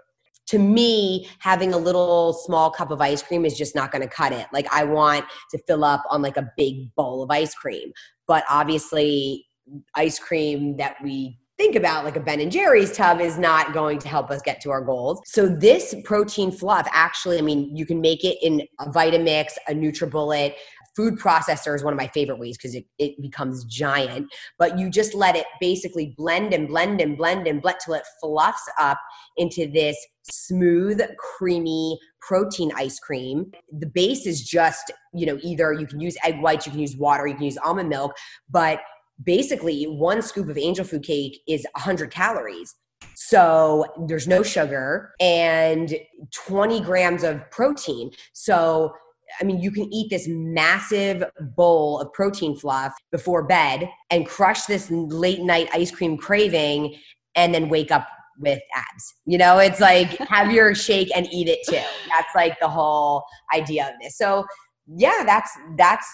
To 0.50 0.60
me, 0.60 1.28
having 1.40 1.74
a 1.74 1.78
little 1.78 2.32
small 2.34 2.70
cup 2.70 2.92
of 2.92 3.02
ice 3.02 3.24
cream 3.24 3.46
is 3.46 3.58
just 3.58 3.74
not 3.74 3.92
going 3.92 4.04
to 4.04 4.08
cut 4.08 4.32
it. 4.32 4.46
Like, 4.54 4.72
I 4.72 4.84
want 4.84 5.26
to 5.50 5.58
fill 5.68 5.84
up 5.84 6.04
on 6.12 6.22
like 6.22 6.38
a 6.38 6.48
big 6.56 6.94
bowl 6.96 7.24
of 7.24 7.32
ice 7.32 7.56
cream. 7.56 7.92
But 8.28 8.44
obviously, 8.48 9.48
ice 9.96 10.20
cream 10.20 10.78
that 10.78 10.98
we 11.04 11.40
think 11.58 11.76
about 11.76 12.04
like 12.04 12.18
a 12.18 12.20
Ben 12.20 12.42
and 12.42 12.52
Jerry's 12.52 12.92
tub 12.92 13.22
is 13.22 13.38
not 13.38 13.74
going 13.74 13.98
to 14.00 14.08
help 14.08 14.30
us 14.30 14.42
get 14.42 14.60
to 14.62 14.72
our 14.72 14.82
goals. 14.82 15.22
So 15.26 15.48
this 15.48 15.96
protein 16.04 16.52
fluff 16.52 16.88
actually, 16.92 17.38
I 17.38 17.42
mean, 17.42 17.76
you 17.76 17.86
can 17.86 18.02
make 18.02 18.26
it 18.26 18.38
in 18.42 18.68
a 18.80 18.90
Vitamix, 18.90 19.54
a 19.70 19.74
NutriBullet, 19.74 20.54
food 20.96 21.20
processor 21.20 21.76
is 21.76 21.84
one 21.84 21.94
of 21.94 21.98
my 21.98 22.08
favorite 22.08 22.40
ways 22.40 22.58
because 22.58 22.76
it, 22.76 22.86
it 23.00 23.22
becomes 23.22 23.66
giant. 23.66 24.28
But 24.58 24.80
you 24.80 24.90
just 24.90 25.14
let 25.14 25.36
it 25.36 25.46
basically 25.60 26.14
blend 26.18 26.54
and 26.54 26.68
blend 26.68 27.02
and 27.02 27.18
blend 27.18 27.48
and 27.48 27.62
blend 27.62 27.78
till 27.84 27.96
it 27.96 28.04
fluffs 28.22 28.68
up 28.80 29.00
into 29.38 29.70
this 29.72 29.98
smooth 30.24 31.02
creamy 31.18 32.00
protein 32.22 32.72
ice 32.76 33.00
cream. 33.00 33.52
The 33.72 33.88
base 33.88 34.26
is 34.26 34.44
just 34.44 34.92
you 35.14 35.26
know 35.26 35.38
either 35.42 35.74
you 35.74 35.88
can 35.88 36.00
use 36.00 36.18
egg 36.24 36.42
whites 36.42 36.66
you 36.66 36.72
can 36.72 36.82
use 36.82 36.98
water 36.98 37.26
you 37.26 37.36
can 37.36 37.44
use 37.44 37.58
almond 37.64 37.88
milk 37.88 38.14
but 38.50 38.82
basically 39.24 39.86
one 39.86 40.22
scoop 40.22 40.50
of 40.50 40.58
angel 40.58 40.86
food 40.86 41.04
cake 41.04 41.40
is 41.48 41.66
100 41.76 42.12
calories. 42.12 42.76
So 43.14 43.86
there's 44.08 44.28
no 44.28 44.44
sugar 44.44 45.14
and 45.20 45.96
20 46.34 46.82
grams 46.82 47.24
of 47.24 47.50
protein. 47.52 48.12
So 48.34 48.94
I 49.40 49.44
mean, 49.44 49.60
you 49.62 49.72
can 49.72 49.92
eat 49.94 50.10
this 50.10 50.28
massive 50.28 51.24
bowl 51.56 52.00
of 52.00 52.12
protein 52.14 52.56
fluff 52.56 52.94
before 53.12 53.44
bed 53.44 53.90
and 54.10 54.26
crush 54.26 54.64
this 54.66 54.90
late 54.92 55.42
night 55.42 55.70
ice 55.74 55.92
cream 55.92 56.18
craving 56.18 56.96
and 57.36 57.54
then 57.54 57.70
wake 57.70 57.92
up 57.92 58.08
with 58.40 58.62
abs. 58.76 59.14
You 59.26 59.38
know, 59.38 59.60
it's 59.60 59.80
like 59.80 60.10
have 60.30 60.52
your 60.52 60.76
shake 60.76 61.10
and 61.16 61.28
eat 61.32 61.48
it 61.48 61.60
too. 61.68 61.84
That's 62.10 62.36
like 62.36 62.60
the 62.60 62.70
whole 62.70 63.24
idea 63.54 63.88
of 63.88 63.94
this. 64.02 64.18
So, 64.18 64.46
yeah, 64.88 65.24
that's 65.26 65.52
that's 65.78 66.08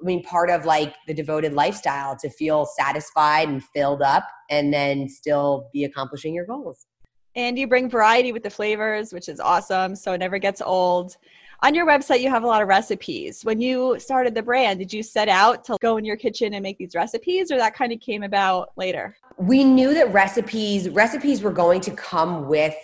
I 0.00 0.04
mean 0.04 0.22
part 0.22 0.50
of 0.50 0.64
like 0.64 0.94
the 1.06 1.14
devoted 1.14 1.52
lifestyle 1.52 2.16
to 2.18 2.30
feel 2.30 2.66
satisfied 2.78 3.48
and 3.48 3.62
filled 3.62 4.02
up 4.02 4.26
and 4.50 4.72
then 4.72 5.08
still 5.08 5.68
be 5.72 5.84
accomplishing 5.84 6.34
your 6.34 6.46
goals. 6.46 6.86
And 7.34 7.58
you 7.58 7.68
bring 7.68 7.90
variety 7.90 8.32
with 8.32 8.42
the 8.42 8.50
flavors, 8.50 9.12
which 9.12 9.28
is 9.28 9.40
awesome. 9.40 9.94
So 9.94 10.14
it 10.14 10.18
never 10.18 10.38
gets 10.38 10.62
old 10.62 11.16
on 11.62 11.74
your 11.74 11.86
website 11.86 12.20
you 12.20 12.28
have 12.28 12.42
a 12.42 12.46
lot 12.46 12.62
of 12.62 12.68
recipes. 12.68 13.42
When 13.44 13.60
you 13.60 13.98
started 13.98 14.34
the 14.34 14.42
brand 14.42 14.78
did 14.78 14.92
you 14.92 15.02
set 15.02 15.28
out 15.28 15.64
to 15.64 15.76
go 15.80 15.96
in 15.96 16.04
your 16.04 16.16
kitchen 16.16 16.54
and 16.54 16.62
make 16.62 16.78
these 16.78 16.94
recipes 16.94 17.50
or 17.50 17.56
that 17.58 17.74
kind 17.74 17.92
of 17.92 18.00
came 18.00 18.22
about 18.22 18.72
later? 18.76 19.16
We 19.38 19.64
knew 19.64 19.94
that 19.94 20.12
recipes 20.12 20.88
recipes 20.88 21.42
were 21.42 21.52
going 21.52 21.80
to 21.82 21.90
come 21.90 22.48
with 22.48 22.76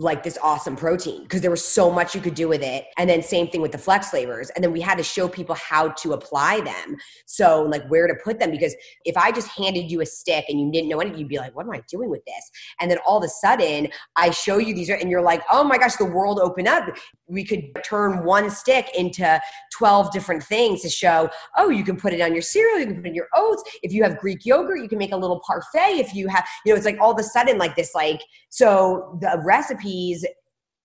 like 0.00 0.22
this 0.22 0.38
awesome 0.42 0.76
protein 0.76 1.22
because 1.24 1.42
there 1.42 1.50
was 1.50 1.62
so 1.62 1.90
much 1.90 2.14
you 2.14 2.22
could 2.22 2.34
do 2.34 2.48
with 2.48 2.62
it. 2.62 2.86
And 2.96 3.08
then 3.08 3.22
same 3.22 3.48
thing 3.48 3.60
with 3.60 3.70
the 3.70 3.78
flex 3.78 4.08
flavors. 4.08 4.48
And 4.50 4.64
then 4.64 4.72
we 4.72 4.80
had 4.80 4.96
to 4.96 5.04
show 5.04 5.28
people 5.28 5.54
how 5.56 5.90
to 5.90 6.14
apply 6.14 6.62
them. 6.62 6.96
So 7.26 7.62
like 7.62 7.86
where 7.88 8.06
to 8.06 8.14
put 8.24 8.38
them 8.38 8.50
because 8.50 8.74
if 9.04 9.14
I 9.18 9.30
just 9.30 9.48
handed 9.48 9.90
you 9.90 10.00
a 10.00 10.06
stick 10.06 10.46
and 10.48 10.58
you 10.58 10.72
didn't 10.72 10.88
know 10.88 11.00
anything, 11.00 11.18
you'd 11.18 11.28
be 11.28 11.36
like, 11.36 11.54
what 11.54 11.66
am 11.66 11.72
I 11.72 11.82
doing 11.90 12.08
with 12.08 12.24
this? 12.24 12.50
And 12.80 12.90
then 12.90 12.96
all 13.06 13.18
of 13.18 13.24
a 13.24 13.28
sudden 13.28 13.88
I 14.16 14.30
show 14.30 14.56
you 14.56 14.74
these 14.74 14.88
and 14.88 15.10
you're 15.10 15.20
like, 15.20 15.42
oh 15.52 15.62
my 15.62 15.76
gosh, 15.76 15.96
the 15.96 16.06
world 16.06 16.40
opened 16.40 16.66
up. 16.66 16.88
We 17.28 17.44
could 17.44 17.62
turn 17.84 18.24
one 18.24 18.50
stick 18.50 18.88
into 18.96 19.38
12 19.76 20.12
different 20.12 20.42
things 20.42 20.80
to 20.80 20.88
show, 20.88 21.28
oh, 21.58 21.68
you 21.68 21.84
can 21.84 21.96
put 21.96 22.14
it 22.14 22.22
on 22.22 22.32
your 22.32 22.42
cereal, 22.42 22.78
you 22.78 22.86
can 22.86 22.96
put 22.96 23.04
it 23.04 23.10
in 23.10 23.14
your 23.14 23.28
oats. 23.36 23.62
If 23.82 23.92
you 23.92 24.02
have 24.02 24.18
Greek 24.18 24.46
yogurt, 24.46 24.80
you 24.80 24.88
can 24.88 24.98
make 24.98 25.12
a 25.12 25.16
little 25.16 25.42
parfait. 25.46 26.00
If 26.00 26.14
you 26.14 26.26
have, 26.28 26.48
you 26.64 26.72
know, 26.72 26.76
it's 26.76 26.86
like 26.86 26.98
all 27.00 27.12
of 27.12 27.18
a 27.18 27.22
sudden 27.22 27.58
like 27.58 27.76
this, 27.76 27.94
like, 27.94 28.22
so 28.48 29.18
the 29.20 29.40
recipe 29.44 29.89
recipes 29.90 30.26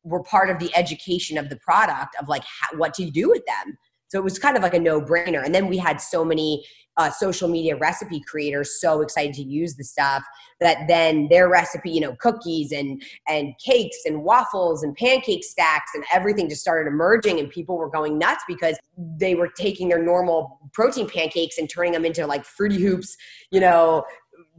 were 0.04 0.24
part 0.24 0.50
of 0.50 0.60
the 0.60 0.76
education 0.76 1.38
of 1.38 1.50
the 1.50 1.58
product 1.58 2.16
of 2.22 2.28
like 2.28 2.44
how, 2.44 2.78
what 2.78 2.94
to 2.94 3.10
do 3.10 3.30
with 3.30 3.44
them. 3.46 3.78
So 4.08 4.20
it 4.20 4.24
was 4.24 4.38
kind 4.38 4.56
of 4.56 4.62
like 4.62 4.76
a 4.76 4.80
no 4.80 5.02
brainer. 5.02 5.44
And 5.44 5.54
then 5.54 5.68
we 5.68 5.78
had 5.78 6.00
so 6.00 6.24
many 6.24 6.64
uh, 6.98 7.10
social 7.10 7.50
media 7.50 7.76
recipe 7.76 8.22
creators 8.22 8.80
so 8.80 9.02
excited 9.02 9.34
to 9.34 9.44
use 9.44 9.76
the 9.76 9.84
stuff 9.84 10.24
that 10.62 10.88
then 10.88 11.28
their 11.30 11.50
recipe, 11.50 11.92
you 11.92 12.00
know, 12.00 12.16
cookies 12.22 12.72
and 12.72 13.04
and 13.28 13.54
cakes 13.58 13.98
and 14.06 14.24
waffles 14.24 14.84
and 14.84 14.96
pancake 14.96 15.44
stacks 15.44 15.92
and 15.96 16.06
everything 16.14 16.48
just 16.48 16.62
started 16.62 16.88
emerging, 16.88 17.40
and 17.40 17.50
people 17.50 17.78
were 17.78 17.90
going 17.90 18.18
nuts 18.18 18.44
because 18.48 18.78
they 19.20 19.36
were 19.36 19.50
taking 19.58 19.90
their 19.90 20.02
normal 20.02 20.60
protein 20.72 21.10
pancakes 21.10 21.58
and 21.58 21.70
turning 21.70 21.92
them 21.92 22.06
into 22.06 22.26
like 22.26 22.46
fruity 22.46 22.82
hoops, 22.82 23.18
you 23.52 23.60
know, 23.60 24.06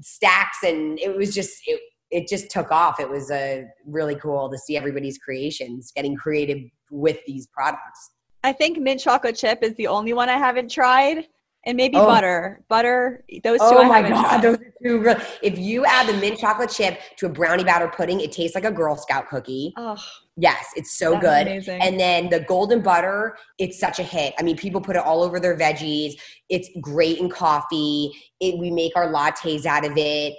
stacks, 0.03 0.59
and 0.62 0.99
it 0.99 1.17
was 1.17 1.33
just 1.35 1.62
it, 1.67 1.81
it 2.17 2.27
just 2.27 2.51
took 2.51 2.73
off. 2.73 2.99
It 2.99 3.09
was 3.09 3.31
uh, 3.31 3.65
really 3.85 4.15
cool 4.15 4.49
to 4.49 4.57
see 4.57 4.75
everybody's 4.75 5.19
creations 5.19 5.93
getting 5.95 6.17
creative 6.17 6.63
with 6.91 7.19
these 7.27 7.47
products. 7.49 8.13
I 8.43 8.55
think 8.55 8.79
mint 8.79 9.01
chocolate 9.01 9.37
chip 9.37 9.63
is 9.63 9.75
the 9.75 9.87
only 9.87 10.15
one 10.15 10.31
I 10.31 10.39
haven't 10.39 10.71
tried. 10.71 11.29
And 11.67 11.77
maybe 11.77 11.97
oh. 11.97 12.07
butter, 12.07 12.63
butter. 12.69 13.25
Those 13.43 13.59
two. 13.59 13.67
Oh 13.67 13.83
I 13.83 13.89
my 13.89 14.09
god, 14.09 14.29
tried. 14.29 14.43
those 14.43 14.57
are 14.57 14.73
two. 14.85 15.01
Really, 15.01 15.21
if 15.43 15.59
you 15.59 15.85
add 15.85 16.09
the 16.09 16.13
mint 16.15 16.39
chocolate 16.39 16.71
chip 16.71 17.01
to 17.17 17.27
a 17.27 17.29
brownie 17.29 17.65
batter 17.65 17.89
pudding, 17.89 18.21
it 18.21 18.31
tastes 18.31 18.55
like 18.55 18.65
a 18.65 18.71
Girl 18.71 18.97
Scout 18.97 19.29
cookie. 19.29 19.75
Oh, 19.77 19.97
yes, 20.37 20.65
it's 20.77 20.97
so 20.97 21.19
good. 21.19 21.49
Amazing. 21.49 21.83
And 21.83 21.99
then 21.99 22.31
the 22.31 22.39
golden 22.39 22.83
butter, 22.83 23.37
it's 23.59 23.81
such 23.81 23.99
a 23.99 24.05
hit. 24.05 24.33
I 24.39 24.45
mean, 24.45 24.57
people 24.57 24.81
put 24.81 24.95
it 24.95 25.03
all 25.03 25.25
over 25.25 25.41
their 25.41 25.59
veggies. 25.59 26.13
It's 26.49 26.71
great 26.81 27.19
in 27.19 27.29
coffee. 27.29 28.13
It, 28.39 28.57
we 28.59 28.71
make 28.71 28.93
our 28.95 29.13
lattes 29.13 29.67
out 29.67 29.85
of 29.85 29.95
it. 29.97 30.35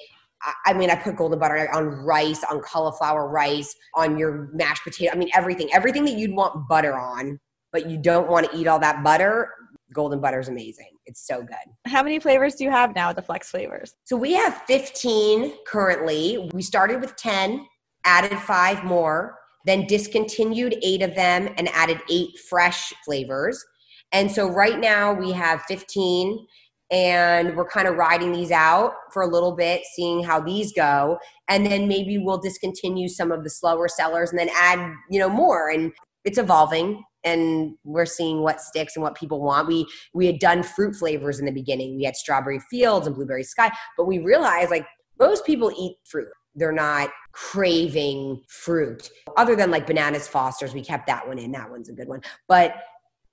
I 0.66 0.74
mean, 0.74 0.90
I 0.90 0.96
put 0.96 1.16
golden 1.16 1.40
butter 1.40 1.70
on 1.74 1.88
rice, 1.88 2.44
on 2.44 2.62
cauliflower 2.62 3.28
rice, 3.28 3.76
on 3.96 4.18
your 4.18 4.50
mashed 4.54 4.84
potato. 4.84 5.12
I 5.12 5.18
mean, 5.18 5.30
everything, 5.36 5.70
everything 5.74 6.06
that 6.06 6.14
you'd 6.14 6.34
want 6.34 6.68
butter 6.68 6.98
on, 6.98 7.40
but 7.72 7.90
you 7.90 7.98
don't 7.98 8.30
want 8.30 8.52
to 8.52 8.58
eat 8.58 8.68
all 8.68 8.80
that 8.80 9.04
butter. 9.04 9.50
Golden 9.94 10.22
butter 10.22 10.40
is 10.40 10.48
amazing. 10.48 10.90
It's 11.06 11.26
so 11.26 11.42
good. 11.42 11.56
How 11.88 12.04
many 12.04 12.20
flavors 12.20 12.56
do 12.56 12.66
you 12.66 12.72
have 12.72 12.94
now 12.94 13.08
with 13.08 13.16
the 13.16 13.22
flex 13.22 13.50
flavors? 13.50 13.96
So 14.04 14.16
we 14.16 14.34
have 14.34 14.62
15 14.68 15.54
currently. 15.66 16.50
We 16.54 16.62
started 16.62 17.02
with 17.02 17.16
10, 17.16 17.66
added 18.06 18.38
five 18.40 18.84
more, 18.84 19.38
then 19.66 19.88
discontinued 19.88 20.76
eight 20.84 21.02
of 21.02 21.16
them 21.16 21.50
and 21.58 21.68
added 21.70 22.00
eight 22.10 22.38
fresh 22.50 22.94
flavors. 23.06 23.64
And 24.12 24.32
so 24.32 24.48
right 24.48 24.80
now 24.80 25.14
we 25.14 25.32
have 25.32 25.62
15 25.64 26.46
and 26.90 27.56
we're 27.56 27.68
kind 27.68 27.88
of 27.88 27.96
riding 27.96 28.32
these 28.32 28.52
out 28.52 28.94
for 29.12 29.22
a 29.22 29.28
little 29.28 29.56
bit 29.56 29.82
seeing 29.96 30.24
how 30.24 30.40
these 30.40 30.72
go. 30.74 31.18
And 31.50 31.66
then 31.66 31.88
maybe 31.88 32.18
we'll 32.18 32.38
discontinue 32.38 33.10
some 33.10 33.32
of 33.32 33.44
the 33.44 33.50
slower 33.50 33.88
sellers 33.88 34.30
and 34.30 34.40
then 34.40 34.50
add 34.56 34.94
you 35.10 35.20
know 35.20 35.30
more. 35.30 35.70
And 35.70 35.92
it's 36.24 36.38
evolving 36.38 37.04
and 37.24 37.76
we're 37.84 38.06
seeing 38.06 38.42
what 38.42 38.62
sticks 38.62 38.96
and 38.96 39.04
what 39.04 39.16
people 39.16 39.42
want. 39.42 39.68
We 39.68 39.86
we 40.14 40.26
had 40.26 40.40
done 40.40 40.64
fruit 40.64 40.96
flavors 40.96 41.40
in 41.40 41.46
the 41.46 41.52
beginning. 41.52 41.98
We 41.98 42.04
had 42.04 42.16
strawberry 42.16 42.60
fields 42.70 43.08
and 43.08 43.16
blueberry 43.16 43.44
sky 43.44 43.72
but 43.98 44.06
we 44.06 44.20
realized 44.20 44.72
like 44.72 44.86
most 45.20 45.46
people 45.46 45.72
eat 45.78 45.98
fruit. 46.06 46.28
They're 46.56 46.72
not 46.72 47.10
craving 47.34 48.42
fruit 48.48 49.10
other 49.36 49.56
than 49.56 49.70
like 49.70 49.86
bananas 49.86 50.28
fosters. 50.28 50.74
We 50.74 50.84
kept 50.84 51.06
that 51.08 51.28
one 51.28 51.38
in. 51.38 51.52
That 51.52 51.70
one's 51.70 51.90
a 51.90 51.94
good 51.94 52.08
one. 52.08 52.22
But 52.48 52.76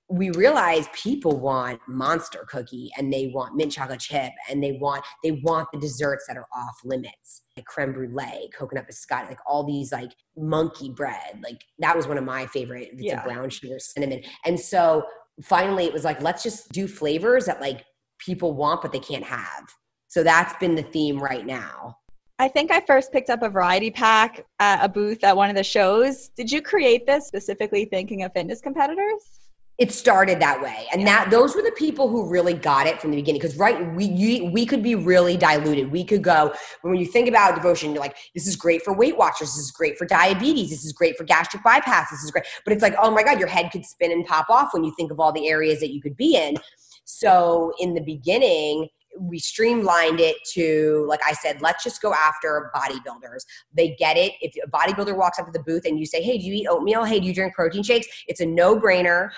we 0.07 0.29
realize 0.31 0.87
people 0.93 1.39
want 1.39 1.79
monster 1.87 2.45
cookie 2.47 2.91
and 2.97 3.11
they 3.11 3.27
want 3.27 3.55
mint 3.55 3.71
chocolate 3.71 3.99
chip 3.99 4.31
and 4.49 4.63
they 4.63 4.73
want 4.73 5.03
they 5.23 5.31
want 5.31 5.67
the 5.73 5.79
desserts 5.79 6.25
that 6.27 6.37
are 6.37 6.45
off 6.55 6.75
limits 6.83 7.41
like 7.57 7.65
creme 7.65 7.91
brulee 7.91 8.49
coconut 8.55 8.85
biscotti 8.87 9.29
like 9.29 9.39
all 9.47 9.63
these 9.63 9.91
like 9.91 10.11
monkey 10.37 10.89
bread 10.89 11.39
like 11.43 11.59
that 11.79 11.95
was 11.95 12.07
one 12.07 12.17
of 12.17 12.23
my 12.23 12.45
favorite 12.47 12.89
it's 12.93 13.01
yeah. 13.01 13.21
a 13.21 13.23
brown 13.23 13.49
sugar 13.49 13.79
cinnamon 13.79 14.21
and 14.45 14.59
so 14.59 15.03
finally 15.41 15.85
it 15.85 15.93
was 15.93 16.03
like 16.03 16.21
let's 16.21 16.43
just 16.43 16.71
do 16.71 16.87
flavors 16.87 17.45
that 17.45 17.59
like 17.59 17.83
people 18.19 18.53
want 18.53 18.81
but 18.81 18.91
they 18.91 18.99
can't 18.99 19.25
have 19.25 19.67
so 20.07 20.23
that's 20.23 20.53
been 20.59 20.75
the 20.75 20.83
theme 20.83 21.17
right 21.17 21.45
now 21.45 21.97
I 22.37 22.49
think 22.49 22.69
I 22.69 22.81
first 22.81 23.13
picked 23.13 23.29
up 23.29 23.43
a 23.43 23.49
variety 23.49 23.89
pack 23.89 24.45
at 24.59 24.83
a 24.83 24.89
booth 24.89 25.23
at 25.23 25.37
one 25.37 25.49
of 25.49 25.55
the 25.55 25.63
shows. 25.63 26.27
Did 26.35 26.51
you 26.51 26.61
create 26.61 27.05
this 27.05 27.27
specifically 27.27 27.85
thinking 27.85 28.23
of 28.23 28.33
fitness 28.33 28.59
competitors? 28.59 29.44
It 29.77 29.91
started 29.91 30.39
that 30.39 30.61
way. 30.61 30.87
And 30.91 31.01
yeah. 31.01 31.23
that 31.23 31.31
those 31.31 31.55
were 31.55 31.61
the 31.61 31.71
people 31.71 32.07
who 32.07 32.29
really 32.29 32.53
got 32.53 32.87
it 32.87 33.01
from 33.01 33.11
the 33.11 33.17
beginning. 33.17 33.41
Because 33.41 33.57
right 33.57 33.93
we 33.93 34.05
you, 34.05 34.45
we 34.51 34.65
could 34.65 34.81
be 34.81 34.95
really 34.95 35.35
diluted. 35.35 35.91
We 35.91 36.03
could 36.03 36.23
go 36.23 36.53
when 36.81 36.95
you 36.95 37.05
think 37.05 37.27
about 37.27 37.55
devotion 37.55 37.91
you're 37.91 37.99
like 37.99 38.15
this 38.33 38.47
is 38.47 38.55
great 38.55 38.83
for 38.83 38.93
weight 38.93 39.17
watchers. 39.17 39.49
This 39.49 39.65
is 39.65 39.71
great 39.71 39.97
for 39.97 40.05
diabetes. 40.05 40.69
This 40.69 40.85
is 40.85 40.93
great 40.93 41.17
for 41.17 41.23
gastric 41.23 41.63
bypass. 41.63 42.09
This 42.09 42.23
is 42.23 42.31
great. 42.31 42.45
But 42.63 42.73
it's 42.73 42.81
like 42.81 42.95
oh 43.01 43.11
my 43.11 43.23
god 43.23 43.39
your 43.39 43.49
head 43.49 43.69
could 43.71 43.85
spin 43.85 44.11
and 44.11 44.25
pop 44.25 44.49
off 44.49 44.73
when 44.73 44.83
you 44.83 44.93
think 44.95 45.11
of 45.11 45.19
all 45.19 45.31
the 45.31 45.49
areas 45.49 45.79
that 45.81 45.91
you 45.91 46.01
could 46.01 46.15
be 46.15 46.37
in. 46.37 46.55
So 47.03 47.73
in 47.79 47.93
the 47.93 48.01
beginning 48.01 48.87
we 49.17 49.39
streamlined 49.39 50.19
it 50.19 50.35
to 50.43 51.05
like 51.07 51.21
i 51.25 51.31
said 51.31 51.61
let's 51.61 51.85
just 51.85 52.01
go 52.01 52.13
after 52.13 52.69
bodybuilders. 52.75 53.45
They 53.73 53.95
get 53.97 54.15
it. 54.15 54.33
If 54.41 54.53
a 54.63 54.69
bodybuilder 54.69 55.15
walks 55.17 55.37
up 55.37 55.45
to 55.45 55.51
the 55.51 55.63
booth 55.63 55.85
and 55.85 55.99
you 55.99 56.05
say 56.05 56.21
hey 56.21 56.37
do 56.37 56.45
you 56.45 56.53
eat 56.53 56.67
oatmeal? 56.69 57.03
Hey 57.03 57.19
do 57.19 57.27
you 57.27 57.33
drink 57.33 57.53
protein 57.53 57.83
shakes? 57.83 58.07
It's 58.27 58.39
a 58.39 58.45
no-brainer 58.45 59.31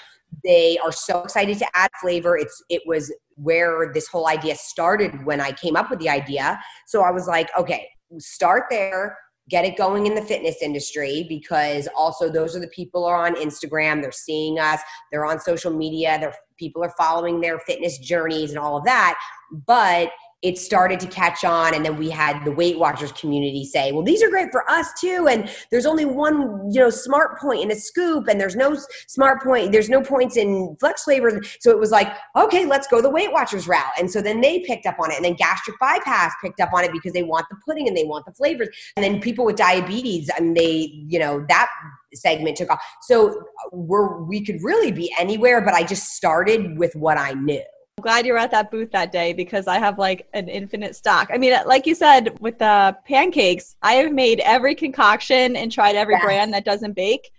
they 0.43 0.77
are 0.83 0.91
so 0.91 1.23
excited 1.23 1.57
to 1.59 1.67
add 1.73 1.89
flavor. 2.01 2.37
It's 2.37 2.63
it 2.69 2.81
was 2.85 3.13
where 3.35 3.91
this 3.93 4.07
whole 4.07 4.27
idea 4.27 4.55
started 4.55 5.25
when 5.25 5.39
I 5.41 5.51
came 5.51 5.75
up 5.75 5.89
with 5.89 5.99
the 5.99 6.09
idea. 6.09 6.59
So 6.85 7.03
I 7.03 7.11
was 7.11 7.27
like, 7.27 7.49
okay, 7.57 7.87
start 8.17 8.63
there, 8.69 9.17
get 9.49 9.65
it 9.65 9.77
going 9.77 10.05
in 10.05 10.15
the 10.15 10.21
fitness 10.21 10.61
industry 10.61 11.25
because 11.29 11.87
also 11.95 12.29
those 12.29 12.55
are 12.55 12.59
the 12.59 12.67
people 12.69 13.05
are 13.05 13.25
on 13.25 13.35
Instagram, 13.35 14.01
they're 14.01 14.11
seeing 14.11 14.59
us, 14.59 14.81
they're 15.11 15.25
on 15.25 15.39
social 15.39 15.71
media, 15.71 16.17
they're 16.19 16.33
people 16.57 16.83
are 16.83 16.93
following 16.97 17.39
their 17.39 17.59
fitness 17.59 17.99
journeys 17.99 18.49
and 18.49 18.59
all 18.59 18.77
of 18.77 18.83
that. 18.83 19.17
But 19.65 20.09
it 20.41 20.57
started 20.57 20.99
to 20.99 21.07
catch 21.07 21.43
on 21.43 21.73
and 21.73 21.83
then 21.83 21.97
we 21.97 22.09
had 22.09 22.43
the 22.45 22.51
weight 22.51 22.77
watchers 22.77 23.11
community 23.13 23.65
say 23.65 23.91
well 23.91 24.03
these 24.03 24.21
are 24.21 24.29
great 24.29 24.51
for 24.51 24.69
us 24.69 24.87
too 24.99 25.27
and 25.29 25.49
there's 25.71 25.85
only 25.85 26.05
one 26.05 26.69
you 26.71 26.79
know 26.79 26.89
smart 26.89 27.39
point 27.39 27.61
in 27.61 27.71
a 27.71 27.75
scoop 27.75 28.27
and 28.27 28.39
there's 28.39 28.55
no 28.55 28.77
smart 29.07 29.41
point 29.41 29.71
there's 29.71 29.89
no 29.89 30.01
points 30.01 30.37
in 30.37 30.75
flex 30.79 31.03
flavors 31.03 31.57
so 31.59 31.71
it 31.71 31.79
was 31.79 31.91
like 31.91 32.15
okay 32.35 32.65
let's 32.65 32.87
go 32.87 33.01
the 33.01 33.09
weight 33.09 33.31
watchers 33.31 33.67
route. 33.67 33.91
And 33.97 34.09
so 34.09 34.21
then 34.21 34.41
they 34.41 34.59
picked 34.59 34.85
up 34.85 34.99
on 34.99 35.11
it 35.11 35.15
and 35.15 35.25
then 35.25 35.33
gastric 35.33 35.79
bypass 35.79 36.33
picked 36.41 36.59
up 36.59 36.73
on 36.73 36.83
it 36.83 36.91
because 36.91 37.13
they 37.13 37.23
want 37.23 37.45
the 37.49 37.57
pudding 37.65 37.87
and 37.87 37.95
they 37.95 38.03
want 38.03 38.25
the 38.25 38.33
flavors. 38.33 38.69
And 38.95 39.03
then 39.03 39.21
people 39.21 39.45
with 39.45 39.55
diabetes 39.55 40.29
and 40.37 40.55
they 40.55 41.05
you 41.07 41.19
know 41.19 41.45
that 41.49 41.69
segment 42.13 42.57
took 42.57 42.69
off. 42.69 42.81
So 43.01 43.29
uh, 43.29 43.69
we're 43.71 44.21
we 44.23 44.43
could 44.43 44.61
really 44.63 44.91
be 44.91 45.13
anywhere 45.19 45.61
but 45.61 45.73
i 45.73 45.83
just 45.83 46.15
started 46.15 46.77
with 46.77 46.95
what 46.95 47.17
i 47.17 47.33
knew 47.33 47.61
glad 48.01 48.27
you 48.27 48.33
were 48.33 48.39
at 48.39 48.51
that 48.51 48.69
booth 48.69 48.91
that 48.91 49.11
day 49.11 49.33
because 49.33 49.67
I 49.67 49.79
have 49.79 49.97
like 49.97 50.27
an 50.33 50.49
infinite 50.49 50.95
stock. 50.95 51.29
I 51.33 51.37
mean, 51.39 51.57
like 51.65 51.87
you 51.87 51.95
said, 51.95 52.39
with 52.39 52.59
the 52.59 52.95
pancakes, 53.07 53.75
I 53.81 53.93
have 53.93 54.11
made 54.11 54.39
every 54.41 54.75
concoction 54.75 55.55
and 55.55 55.71
tried 55.71 55.95
every 55.95 56.15
brand 56.19 56.53
that 56.53 56.63
doesn't 56.63 56.93
bake. 56.93 57.31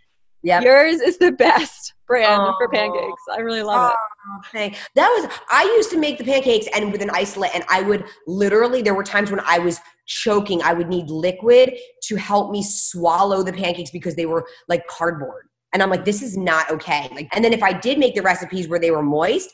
Yeah, 0.43 0.61
yours 0.61 1.01
is 1.01 1.17
the 1.19 1.33
best 1.47 1.95
brand 2.09 2.43
oh. 2.43 2.55
for 2.59 2.69
pancakes. 2.69 3.23
I 3.33 3.39
really 3.39 3.63
love 3.63 3.93
oh, 3.93 3.95
it. 3.95 4.49
Okay, 4.49 4.77
that 4.97 5.09
was 5.09 5.39
I 5.49 5.63
used 5.77 5.91
to 5.91 5.99
make 5.99 6.19
the 6.19 6.25
pancakes 6.25 6.67
and 6.75 6.91
with 6.91 7.03
an 7.03 7.11
isolate, 7.11 7.55
and 7.55 7.65
I 7.71 7.83
would 7.83 8.05
literally 8.27 8.83
there 8.83 8.95
were 8.95 9.05
times 9.05 9.31
when 9.31 9.41
I 9.47 9.61
was 9.61 9.81
choking. 10.07 10.61
I 10.63 10.73
would 10.73 10.89
need 10.89 11.09
liquid 11.09 11.77
to 12.03 12.17
help 12.17 12.51
me 12.51 12.65
swallow 12.65 13.45
the 13.45 13.53
pancakes 13.53 13.91
because 13.91 14.17
they 14.17 14.27
were 14.27 14.45
like 14.69 14.85
cardboard. 14.89 15.45
And 15.73 15.83
I'm 15.83 15.91
like, 15.91 16.05
this 16.05 16.23
is 16.23 16.37
not 16.37 16.71
okay. 16.71 17.09
Like, 17.13 17.29
and 17.33 17.45
then 17.45 17.53
if 17.53 17.63
I 17.63 17.75
did 17.75 17.99
make 17.99 18.15
the 18.15 18.23
recipes 18.23 18.69
where 18.69 18.79
they 18.79 18.91
were 18.91 19.03
moist, 19.03 19.51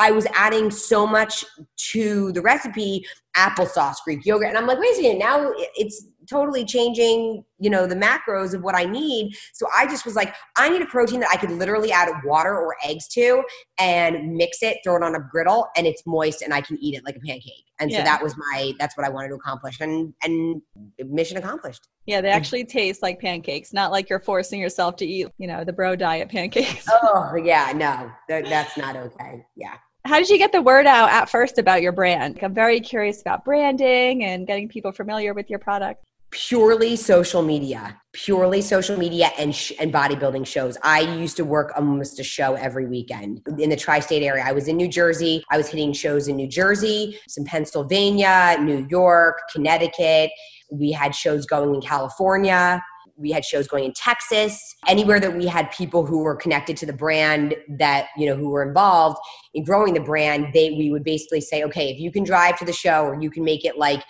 I 0.00 0.10
was 0.12 0.26
adding 0.32 0.70
so 0.70 1.06
much 1.06 1.44
to 1.92 2.32
the 2.32 2.40
recipe, 2.40 3.04
applesauce, 3.36 3.96
Greek 4.02 4.24
yogurt. 4.24 4.48
And 4.48 4.56
I'm 4.56 4.66
like, 4.66 4.78
wait 4.78 4.92
a 4.92 4.94
second, 4.94 5.18
now 5.18 5.52
it's 5.76 6.06
totally 6.28 6.64
changing, 6.64 7.44
you 7.58 7.68
know, 7.68 7.86
the 7.86 7.94
macros 7.94 8.54
of 8.54 8.62
what 8.62 8.74
I 8.74 8.84
need. 8.84 9.34
So 9.52 9.66
I 9.76 9.86
just 9.86 10.06
was 10.06 10.14
like, 10.14 10.34
I 10.56 10.70
need 10.70 10.80
a 10.80 10.86
protein 10.86 11.20
that 11.20 11.28
I 11.30 11.36
could 11.36 11.50
literally 11.50 11.92
add 11.92 12.08
water 12.24 12.56
or 12.56 12.76
eggs 12.82 13.08
to 13.08 13.42
and 13.78 14.32
mix 14.34 14.62
it, 14.62 14.78
throw 14.82 14.96
it 14.96 15.02
on 15.02 15.14
a 15.14 15.20
griddle, 15.20 15.68
and 15.76 15.86
it's 15.86 16.02
moist 16.06 16.40
and 16.40 16.54
I 16.54 16.62
can 16.62 16.78
eat 16.80 16.94
it 16.94 17.04
like 17.04 17.16
a 17.16 17.20
pancake. 17.20 17.64
And 17.78 17.90
yeah. 17.90 17.98
so 17.98 18.04
that 18.04 18.22
was 18.22 18.34
my 18.36 18.72
that's 18.78 18.96
what 18.96 19.06
I 19.06 19.10
wanted 19.10 19.28
to 19.28 19.34
accomplish 19.34 19.80
and 19.80 20.12
and 20.22 20.62
mission 21.06 21.36
accomplished. 21.36 21.88
Yeah, 22.06 22.20
they 22.20 22.28
actually 22.28 22.64
taste 22.64 23.02
like 23.02 23.20
pancakes, 23.20 23.72
not 23.72 23.90
like 23.90 24.10
you're 24.10 24.20
forcing 24.20 24.60
yourself 24.60 24.96
to 24.96 25.06
eat, 25.06 25.28
you 25.38 25.46
know, 25.46 25.64
the 25.64 25.72
bro 25.72 25.96
diet 25.96 26.28
pancakes. 26.28 26.86
Oh, 27.02 27.34
yeah, 27.34 27.72
no. 27.74 28.10
That's 28.28 28.76
not 28.76 28.94
okay. 28.94 29.44
Yeah. 29.56 29.76
How 30.04 30.18
did 30.18 30.28
you 30.28 30.38
get 30.38 30.52
the 30.52 30.62
word 30.62 30.86
out 30.86 31.10
at 31.10 31.28
first 31.28 31.58
about 31.58 31.82
your 31.82 31.92
brand? 31.92 32.38
I'm 32.42 32.54
very 32.54 32.80
curious 32.80 33.20
about 33.20 33.44
branding 33.44 34.24
and 34.24 34.46
getting 34.46 34.68
people 34.68 34.92
familiar 34.92 35.34
with 35.34 35.50
your 35.50 35.58
product. 35.58 36.02
Purely 36.30 36.96
social 36.96 37.42
media 37.42 38.00
purely 38.12 38.60
social 38.60 38.96
media 38.96 39.30
and 39.38 39.54
sh- 39.54 39.72
and 39.78 39.92
bodybuilding 39.92 40.44
shows. 40.44 40.76
I 40.82 41.00
used 41.00 41.36
to 41.36 41.44
work 41.44 41.72
almost 41.76 42.18
a 42.18 42.24
show 42.24 42.54
every 42.54 42.86
weekend. 42.86 43.40
In 43.58 43.70
the 43.70 43.76
tri-state 43.76 44.22
area 44.24 44.42
i 44.44 44.52
was 44.52 44.68
in 44.68 44.76
new 44.76 44.88
jersey. 44.88 45.44
I 45.50 45.56
was 45.56 45.68
hitting 45.68 45.92
shows 45.92 46.28
in 46.28 46.36
new 46.36 46.48
jersey 46.48 47.18
some 47.28 47.44
pennsylvania 47.44 48.56
new 48.60 48.86
york 48.90 49.38
connecticut. 49.52 50.30
We 50.72 50.92
had 50.92 51.14
shows 51.14 51.46
going 51.46 51.74
in 51.74 51.80
california 51.80 52.82
we 53.20 53.30
had 53.30 53.44
shows 53.44 53.68
going 53.68 53.84
in 53.84 53.92
Texas, 53.92 54.74
anywhere 54.88 55.20
that 55.20 55.36
we 55.36 55.46
had 55.46 55.70
people 55.70 56.06
who 56.06 56.22
were 56.22 56.34
connected 56.34 56.76
to 56.78 56.86
the 56.86 56.92
brand 56.92 57.54
that, 57.68 58.06
you 58.16 58.26
know, 58.26 58.34
who 58.34 58.48
were 58.48 58.66
involved 58.66 59.18
in 59.54 59.64
growing 59.64 59.94
the 59.94 60.00
brand, 60.00 60.46
they 60.54 60.70
we 60.70 60.90
would 60.90 61.04
basically 61.04 61.40
say, 61.40 61.62
okay, 61.62 61.90
if 61.90 62.00
you 62.00 62.10
can 62.10 62.24
drive 62.24 62.58
to 62.58 62.64
the 62.64 62.72
show 62.72 63.04
or 63.04 63.20
you 63.20 63.30
can 63.30 63.44
make 63.44 63.64
it 63.64 63.78
like 63.78 64.02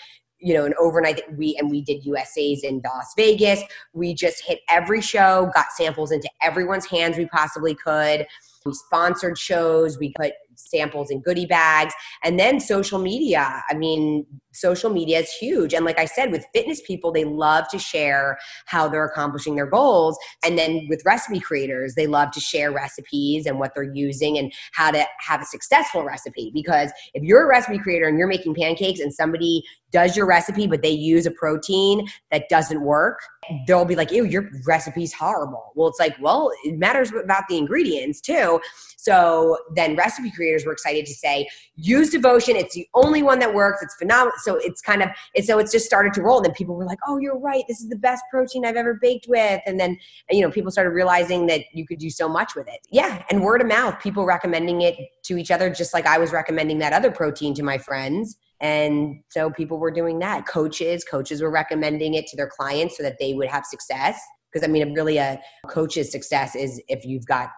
you 0.42 0.54
know, 0.54 0.64
an 0.64 0.74
overnight 0.80 1.20
we 1.36 1.54
and 1.58 1.70
we 1.70 1.82
did 1.82 2.04
USA's 2.04 2.64
in 2.64 2.80
Las 2.82 3.12
Vegas. 3.16 3.62
We 3.92 4.14
just 4.14 4.42
hit 4.44 4.60
every 4.68 5.02
show, 5.02 5.50
got 5.54 5.66
samples 5.72 6.10
into 6.10 6.30
everyone's 6.40 6.86
hands 6.86 7.18
we 7.18 7.26
possibly 7.26 7.74
could. 7.74 8.26
We 8.64 8.72
sponsored 8.72 9.38
shows, 9.38 9.98
we 9.98 10.12
put 10.16 10.32
samples 10.54 11.10
in 11.10 11.20
goodie 11.20 11.46
bags, 11.46 11.94
and 12.24 12.38
then 12.38 12.60
social 12.60 12.98
media. 12.98 13.62
I 13.68 13.74
mean, 13.74 14.26
social 14.52 14.90
media 14.90 15.20
is 15.20 15.30
huge. 15.32 15.74
And 15.74 15.84
like 15.84 15.98
I 15.98 16.04
said, 16.04 16.30
with 16.30 16.46
fitness 16.52 16.80
people, 16.86 17.12
they 17.12 17.24
love 17.24 17.68
to 17.68 17.78
share 17.78 18.38
how 18.66 18.88
they're 18.88 19.04
accomplishing 19.04 19.54
their 19.54 19.66
goals. 19.66 20.18
And 20.44 20.58
then 20.58 20.86
with 20.88 21.02
recipe 21.04 21.40
creators, 21.40 21.94
they 21.94 22.06
love 22.06 22.30
to 22.32 22.40
share 22.40 22.72
recipes 22.72 23.46
and 23.46 23.58
what 23.58 23.72
they're 23.74 23.92
using 23.94 24.38
and 24.38 24.52
how 24.72 24.90
to 24.90 25.04
have 25.20 25.40
a 25.40 25.46
successful 25.46 26.04
recipe. 26.04 26.50
Because 26.52 26.92
if 27.14 27.22
you're 27.22 27.44
a 27.44 27.48
recipe 27.48 27.78
creator 27.78 28.08
and 28.08 28.18
you're 28.18 28.28
making 28.28 28.54
pancakes 28.54 29.00
and 29.00 29.12
somebody 29.12 29.62
does 29.92 30.16
your 30.16 30.26
recipe, 30.26 30.66
but 30.66 30.82
they 30.82 30.90
use 30.90 31.26
a 31.26 31.30
protein 31.32 32.06
that 32.30 32.48
doesn't 32.48 32.82
work, 32.82 33.18
they'll 33.66 33.84
be 33.84 33.96
like, 33.96 34.12
ew, 34.12 34.24
your 34.24 34.48
recipe's 34.66 35.12
horrible. 35.12 35.72
Well, 35.74 35.88
it's 35.88 35.98
like, 35.98 36.14
well, 36.20 36.52
it 36.64 36.78
matters 36.78 37.10
about 37.12 37.44
the 37.48 37.58
ingredients 37.58 38.20
too. 38.20 38.60
So 38.96 39.58
then 39.74 39.96
recipe 39.96 40.30
creators 40.30 40.64
were 40.64 40.72
excited 40.72 41.06
to 41.06 41.14
say, 41.14 41.48
use 41.74 42.10
devotion. 42.10 42.54
It's 42.54 42.74
the 42.74 42.86
only 42.94 43.22
one 43.22 43.40
that 43.40 43.52
works. 43.52 43.82
It's 43.82 43.94
phenomenal. 43.96 44.32
So 44.42 44.56
it's 44.56 44.80
kind 44.80 45.02
of, 45.02 45.10
it's, 45.34 45.46
so 45.46 45.58
it's 45.58 45.72
just 45.72 45.86
started 45.86 46.12
to 46.14 46.22
roll. 46.22 46.38
And 46.38 46.46
then 46.46 46.54
people 46.54 46.74
were 46.74 46.86
like, 46.86 46.98
oh, 47.06 47.18
you're 47.18 47.38
right. 47.38 47.64
This 47.68 47.80
is 47.80 47.88
the 47.88 47.96
best 47.96 48.22
protein 48.30 48.64
I've 48.64 48.76
ever 48.76 48.94
baked 48.94 49.26
with. 49.28 49.60
And 49.66 49.78
then, 49.78 49.98
you 50.30 50.40
know, 50.40 50.50
people 50.50 50.70
started 50.70 50.90
realizing 50.90 51.46
that 51.46 51.62
you 51.72 51.86
could 51.86 51.98
do 51.98 52.10
so 52.10 52.28
much 52.28 52.54
with 52.54 52.68
it. 52.68 52.80
Yeah. 52.90 53.24
And 53.30 53.42
word 53.42 53.60
of 53.60 53.66
mouth, 53.66 54.00
people 54.00 54.24
recommending 54.24 54.82
it 54.82 54.96
to 55.24 55.36
each 55.36 55.50
other, 55.50 55.70
just 55.70 55.94
like 55.94 56.06
I 56.06 56.18
was 56.18 56.32
recommending 56.32 56.78
that 56.78 56.92
other 56.92 57.10
protein 57.10 57.54
to 57.54 57.62
my 57.62 57.78
friends 57.78 58.36
and 58.60 59.22
so 59.30 59.50
people 59.50 59.78
were 59.78 59.90
doing 59.90 60.18
that. 60.18 60.46
Coaches, 60.46 61.04
coaches 61.04 61.40
were 61.40 61.50
recommending 61.50 62.14
it 62.14 62.26
to 62.28 62.36
their 62.36 62.48
clients 62.48 62.96
so 62.96 63.02
that 63.02 63.18
they 63.18 63.32
would 63.32 63.48
have 63.48 63.64
success. 63.64 64.20
Because 64.52 64.68
I 64.68 64.70
mean, 64.70 64.94
really, 64.94 65.16
a 65.16 65.40
coach's 65.68 66.12
success 66.12 66.54
is 66.54 66.80
if 66.88 67.04
you've 67.04 67.26
got 67.26 67.50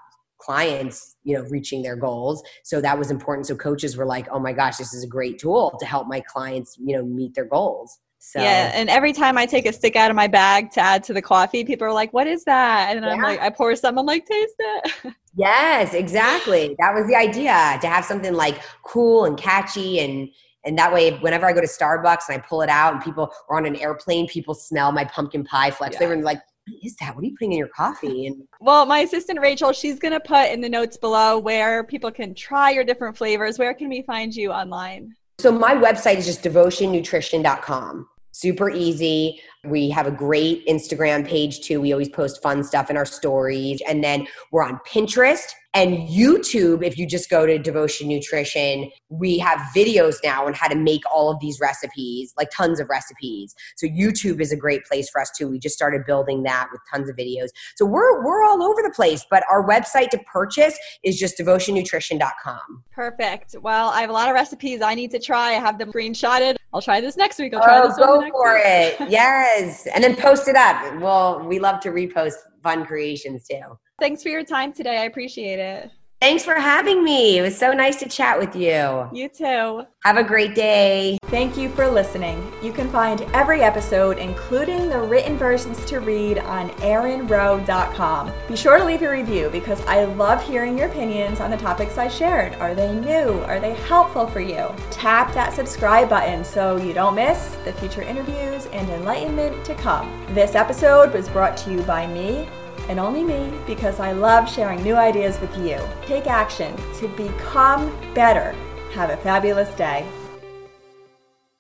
clients 0.43 1.17
you 1.25 1.37
know 1.37 1.45
reaching 1.51 1.83
their 1.83 1.97
goals. 1.97 2.43
So 2.65 2.81
that 2.81 2.99
was 2.99 3.11
important. 3.11 3.47
So 3.47 3.57
coaches 3.57 3.97
were 3.97 4.07
like 4.07 4.29
oh 4.31 4.41
my 4.41 4.53
gosh 4.53 4.77
this 4.77 4.93
is 4.93 5.05
a 5.05 5.07
great 5.07 5.39
tool 5.39 5.77
to 5.79 5.87
help 5.87 6.07
my 6.09 6.21
clients 6.21 6.77
you 6.79 6.97
know 6.97 7.05
meet 7.05 7.35
their 7.35 7.45
goals. 7.45 7.99
So 8.19 8.41
yeah 8.41 8.73
and 8.75 8.89
every 8.89 9.13
time 9.13 9.37
i 9.37 9.47
take 9.47 9.67
a 9.67 9.73
stick 9.73 9.97
out 9.97 10.09
of 10.09 10.17
my 10.17 10.29
bag 10.29 10.71
to 10.73 10.81
add 10.81 11.03
to 11.05 11.13
the 11.13 11.23
coffee 11.23 11.65
people 11.65 11.89
are 11.89 11.93
like 11.93 12.13
what 12.13 12.27
is 12.27 12.45
that? 12.45 12.95
And 12.95 13.05
yeah. 13.05 13.13
i'm 13.13 13.23
like 13.23 13.41
i 13.41 13.51
pour 13.51 13.75
some. 13.77 13.99
I'm 13.99 14.07
like 14.07 14.27
taste 14.27 14.55
it. 14.59 15.15
Yes 15.35 15.95
exactly. 15.95 16.77
That 16.79 16.93
was 16.93 17.07
the 17.07 17.17
idea 17.17 17.79
to 17.81 17.89
have 17.89 18.05
something 18.05 18.35
like 18.35 18.61
cool 18.85 19.25
and 19.25 19.39
catchy 19.39 20.01
and 20.01 20.29
and 20.65 20.79
that 20.79 20.93
way, 20.93 21.19
whenever 21.19 21.47
I 21.47 21.53
go 21.53 21.61
to 21.61 21.67
Starbucks 21.67 22.29
and 22.29 22.39
I 22.39 22.47
pull 22.47 22.63
it 22.63 22.69
out 22.69 22.95
and 22.95 23.03
people 23.03 23.33
are 23.49 23.57
on 23.57 23.67
an 23.67 23.77
airplane, 23.77 24.29
people 24.29 24.55
smell 24.55 24.93
my 24.93 25.05
pumpkin 25.05 25.45
pie 25.45 25.71
flex. 25.71 25.95
Yeah. 25.95 26.01
They 26.01 26.07
were 26.07 26.23
like, 26.23 26.41
is 26.83 26.97
that? 26.97 27.15
What 27.15 27.23
are 27.23 27.27
you 27.27 27.35
putting 27.35 27.53
in 27.53 27.59
your 27.59 27.69
coffee? 27.69 28.27
And 28.27 28.47
well, 28.61 28.87
my 28.87 29.01
assistant 29.01 29.41
Rachel, 29.41 29.73
she's 29.73 29.99
gonna 29.99 30.21
put 30.21 30.51
in 30.51 30.61
the 30.61 30.69
notes 30.69 30.97
below 30.97 31.39
where 31.39 31.85
people 31.85 32.11
can 32.11 32.35
try 32.35 32.71
your 32.71 32.85
different 32.85 33.17
flavors. 33.17 33.59
Where 33.59 33.75
can 33.75 33.89
we 33.89 34.03
find 34.03 34.35
you 34.35 34.53
online? 34.53 35.15
So 35.39 35.51
my 35.51 35.75
website 35.75 36.17
is 36.17 36.27
just 36.27 36.43
devotionnutrition.com. 36.43 38.09
Super 38.33 38.71
easy. 38.71 39.41
We 39.65 39.91
have 39.91 40.07
a 40.07 40.11
great 40.11 40.67
Instagram 40.67 41.27
page 41.27 41.61
too. 41.61 41.81
We 41.81 41.93
always 41.93 42.09
post 42.09 42.43
fun 42.43 42.65
stuff 42.65 42.91
in 42.91 42.97
our 42.97 43.05
stories. 43.05 43.81
And 43.87 44.03
then 44.03 44.27
we're 44.51 44.65
on 44.65 44.81
Pinterest 44.87 45.53
and 45.75 46.07
YouTube, 46.07 46.85
if 46.85 46.99
you 46.99 47.07
just 47.07 47.31
go 47.31 47.47
to 47.47 47.59
Devotion 47.59 48.07
Nutrition, 48.07 48.91
we 49.09 49.39
have 49.39 49.59
videos 49.75 50.17
now 50.23 50.47
on 50.47 50.53
how 50.53 50.69
to 50.69 50.75
make 50.75 51.01
all 51.11 51.31
of 51.31 51.41
these 51.41 51.61
recipes, 51.61 52.35
like 52.37 52.51
tons 52.51 52.79
of 52.79 52.91
recipes. 52.91 53.55
So 53.77 53.87
YouTube 53.87 54.43
is 54.43 54.53
a 54.53 54.57
great 54.57 54.85
place 54.85 55.09
for 55.09 55.21
us 55.21 55.31
too. 55.31 55.49
We 55.49 55.59
just 55.59 55.75
started 55.75 56.05
building 56.07 56.43
that 56.43 56.69
with 56.71 56.83
tons 56.93 57.09
of 57.09 57.17
videos. 57.17 57.49
So 57.77 57.87
we're 57.87 58.23
we're 58.23 58.45
all 58.45 58.63
over 58.63 58.83
the 58.83 58.93
place, 58.95 59.25
but 59.31 59.45
our 59.51 59.67
website 59.67 60.11
to 60.11 60.19
purchase 60.31 60.79
is 61.05 61.19
just 61.19 61.39
devotionnutrition.com. 61.39 62.85
Perfect. 62.93 63.57
Well, 63.63 63.89
I 63.89 64.03
have 64.03 64.11
a 64.11 64.15
lot 64.15 64.29
of 64.29 64.35
recipes 64.35 64.83
I 64.83 64.95
need 64.95 65.11
to 65.13 65.19
try. 65.19 65.51
I 65.51 65.61
have 65.61 65.79
them 65.79 65.91
screenshotted. 65.91 66.57
I'll 66.73 66.83
try 66.83 67.01
this 67.01 67.17
next 67.17 67.39
week. 67.39 67.55
I'll 67.55 67.63
try 67.63 67.87
this. 67.87 67.97
oh, 67.99 68.21
this 68.21 68.31
go 68.31 68.39
for 68.39 68.55
week. 68.55 68.63
it. 68.65 68.97
yes. 69.11 69.87
And 69.95 70.03
then 70.03 70.17
post 70.17 70.49
it 70.49 70.57
up. 70.57 71.01
Well, 71.01 71.45
we 71.47 71.59
love 71.59 71.81
to 71.81 71.91
repost 71.91 72.35
fun 72.63 72.87
creations 72.87 73.47
too. 73.47 73.61
Thanks 74.01 74.23
for 74.23 74.31
your 74.31 74.45
time 74.45 74.73
today. 74.73 74.99
I 74.99 75.05
appreciate 75.05 75.59
it. 75.59 75.91
Thanks 76.23 76.45
for 76.45 76.55
having 76.55 77.03
me. 77.03 77.39
It 77.39 77.43
was 77.43 77.59
so 77.59 77.73
nice 77.73 77.97
to 77.97 78.09
chat 78.09 78.39
with 78.39 78.55
you. 78.55 79.09
You 79.13 79.29
too. 79.29 79.83
Have 80.05 80.17
a 80.17 80.23
great 80.23 80.55
day. 80.55 81.19
Thank 81.25 81.57
you 81.57 81.69
for 81.71 81.89
listening. 81.89 82.41
You 82.63 82.73
can 82.73 82.89
find 82.91 83.23
every 83.35 83.63
episode, 83.63 84.19
including 84.19 84.89
the 84.89 85.01
written 85.01 85.37
versions 85.37 85.85
to 85.87 85.99
read, 85.99 86.39
on 86.39 86.71
erinrowe.com. 86.79 88.33
Be 88.47 88.55
sure 88.55 88.79
to 88.79 88.85
leave 88.85 89.03
a 89.03 89.11
review 89.11 89.51
because 89.51 89.85
I 89.87 90.05
love 90.05 90.41
hearing 90.45 90.79
your 90.79 90.87
opinions 90.87 91.41
on 91.41 91.51
the 91.51 91.57
topics 91.57 91.99
I 91.99 92.07
shared. 92.07 92.55
Are 92.61 92.73
they 92.73 92.95
new? 92.95 93.41
Are 93.41 93.59
they 93.59 93.75
helpful 93.75 94.29
for 94.29 94.41
you? 94.41 94.73
Tap 94.93 95.35
that 95.35 95.53
subscribe 95.53 96.09
button 96.09 96.45
so 96.45 96.77
you 96.77 96.93
don't 96.93 97.17
miss 97.17 97.57
the 97.65 97.73
future 97.73 98.03
interviews 98.03 98.67
and 98.67 98.89
enlightenment 98.91 99.65
to 99.65 99.75
come. 99.75 100.25
This 100.35 100.55
episode 100.55 101.13
was 101.13 101.29
brought 101.29 101.57
to 101.57 101.73
you 101.73 101.83
by 101.83 102.07
me, 102.07 102.49
and 102.89 102.99
only 102.99 103.23
me 103.23 103.53
because 103.67 104.01
I 104.01 104.13
love 104.13 104.51
sharing 104.51 104.83
new 104.83 104.97
ideas 104.97 105.41
with 105.41 105.57
you. 105.59 105.79
Take 106.07 106.27
action 106.27 106.77
to 106.97 107.09
become 107.09 107.91
better. 108.15 108.53
Have 108.93 109.11
a 109.11 109.17
fabulous 109.17 109.75
day. 109.75 110.07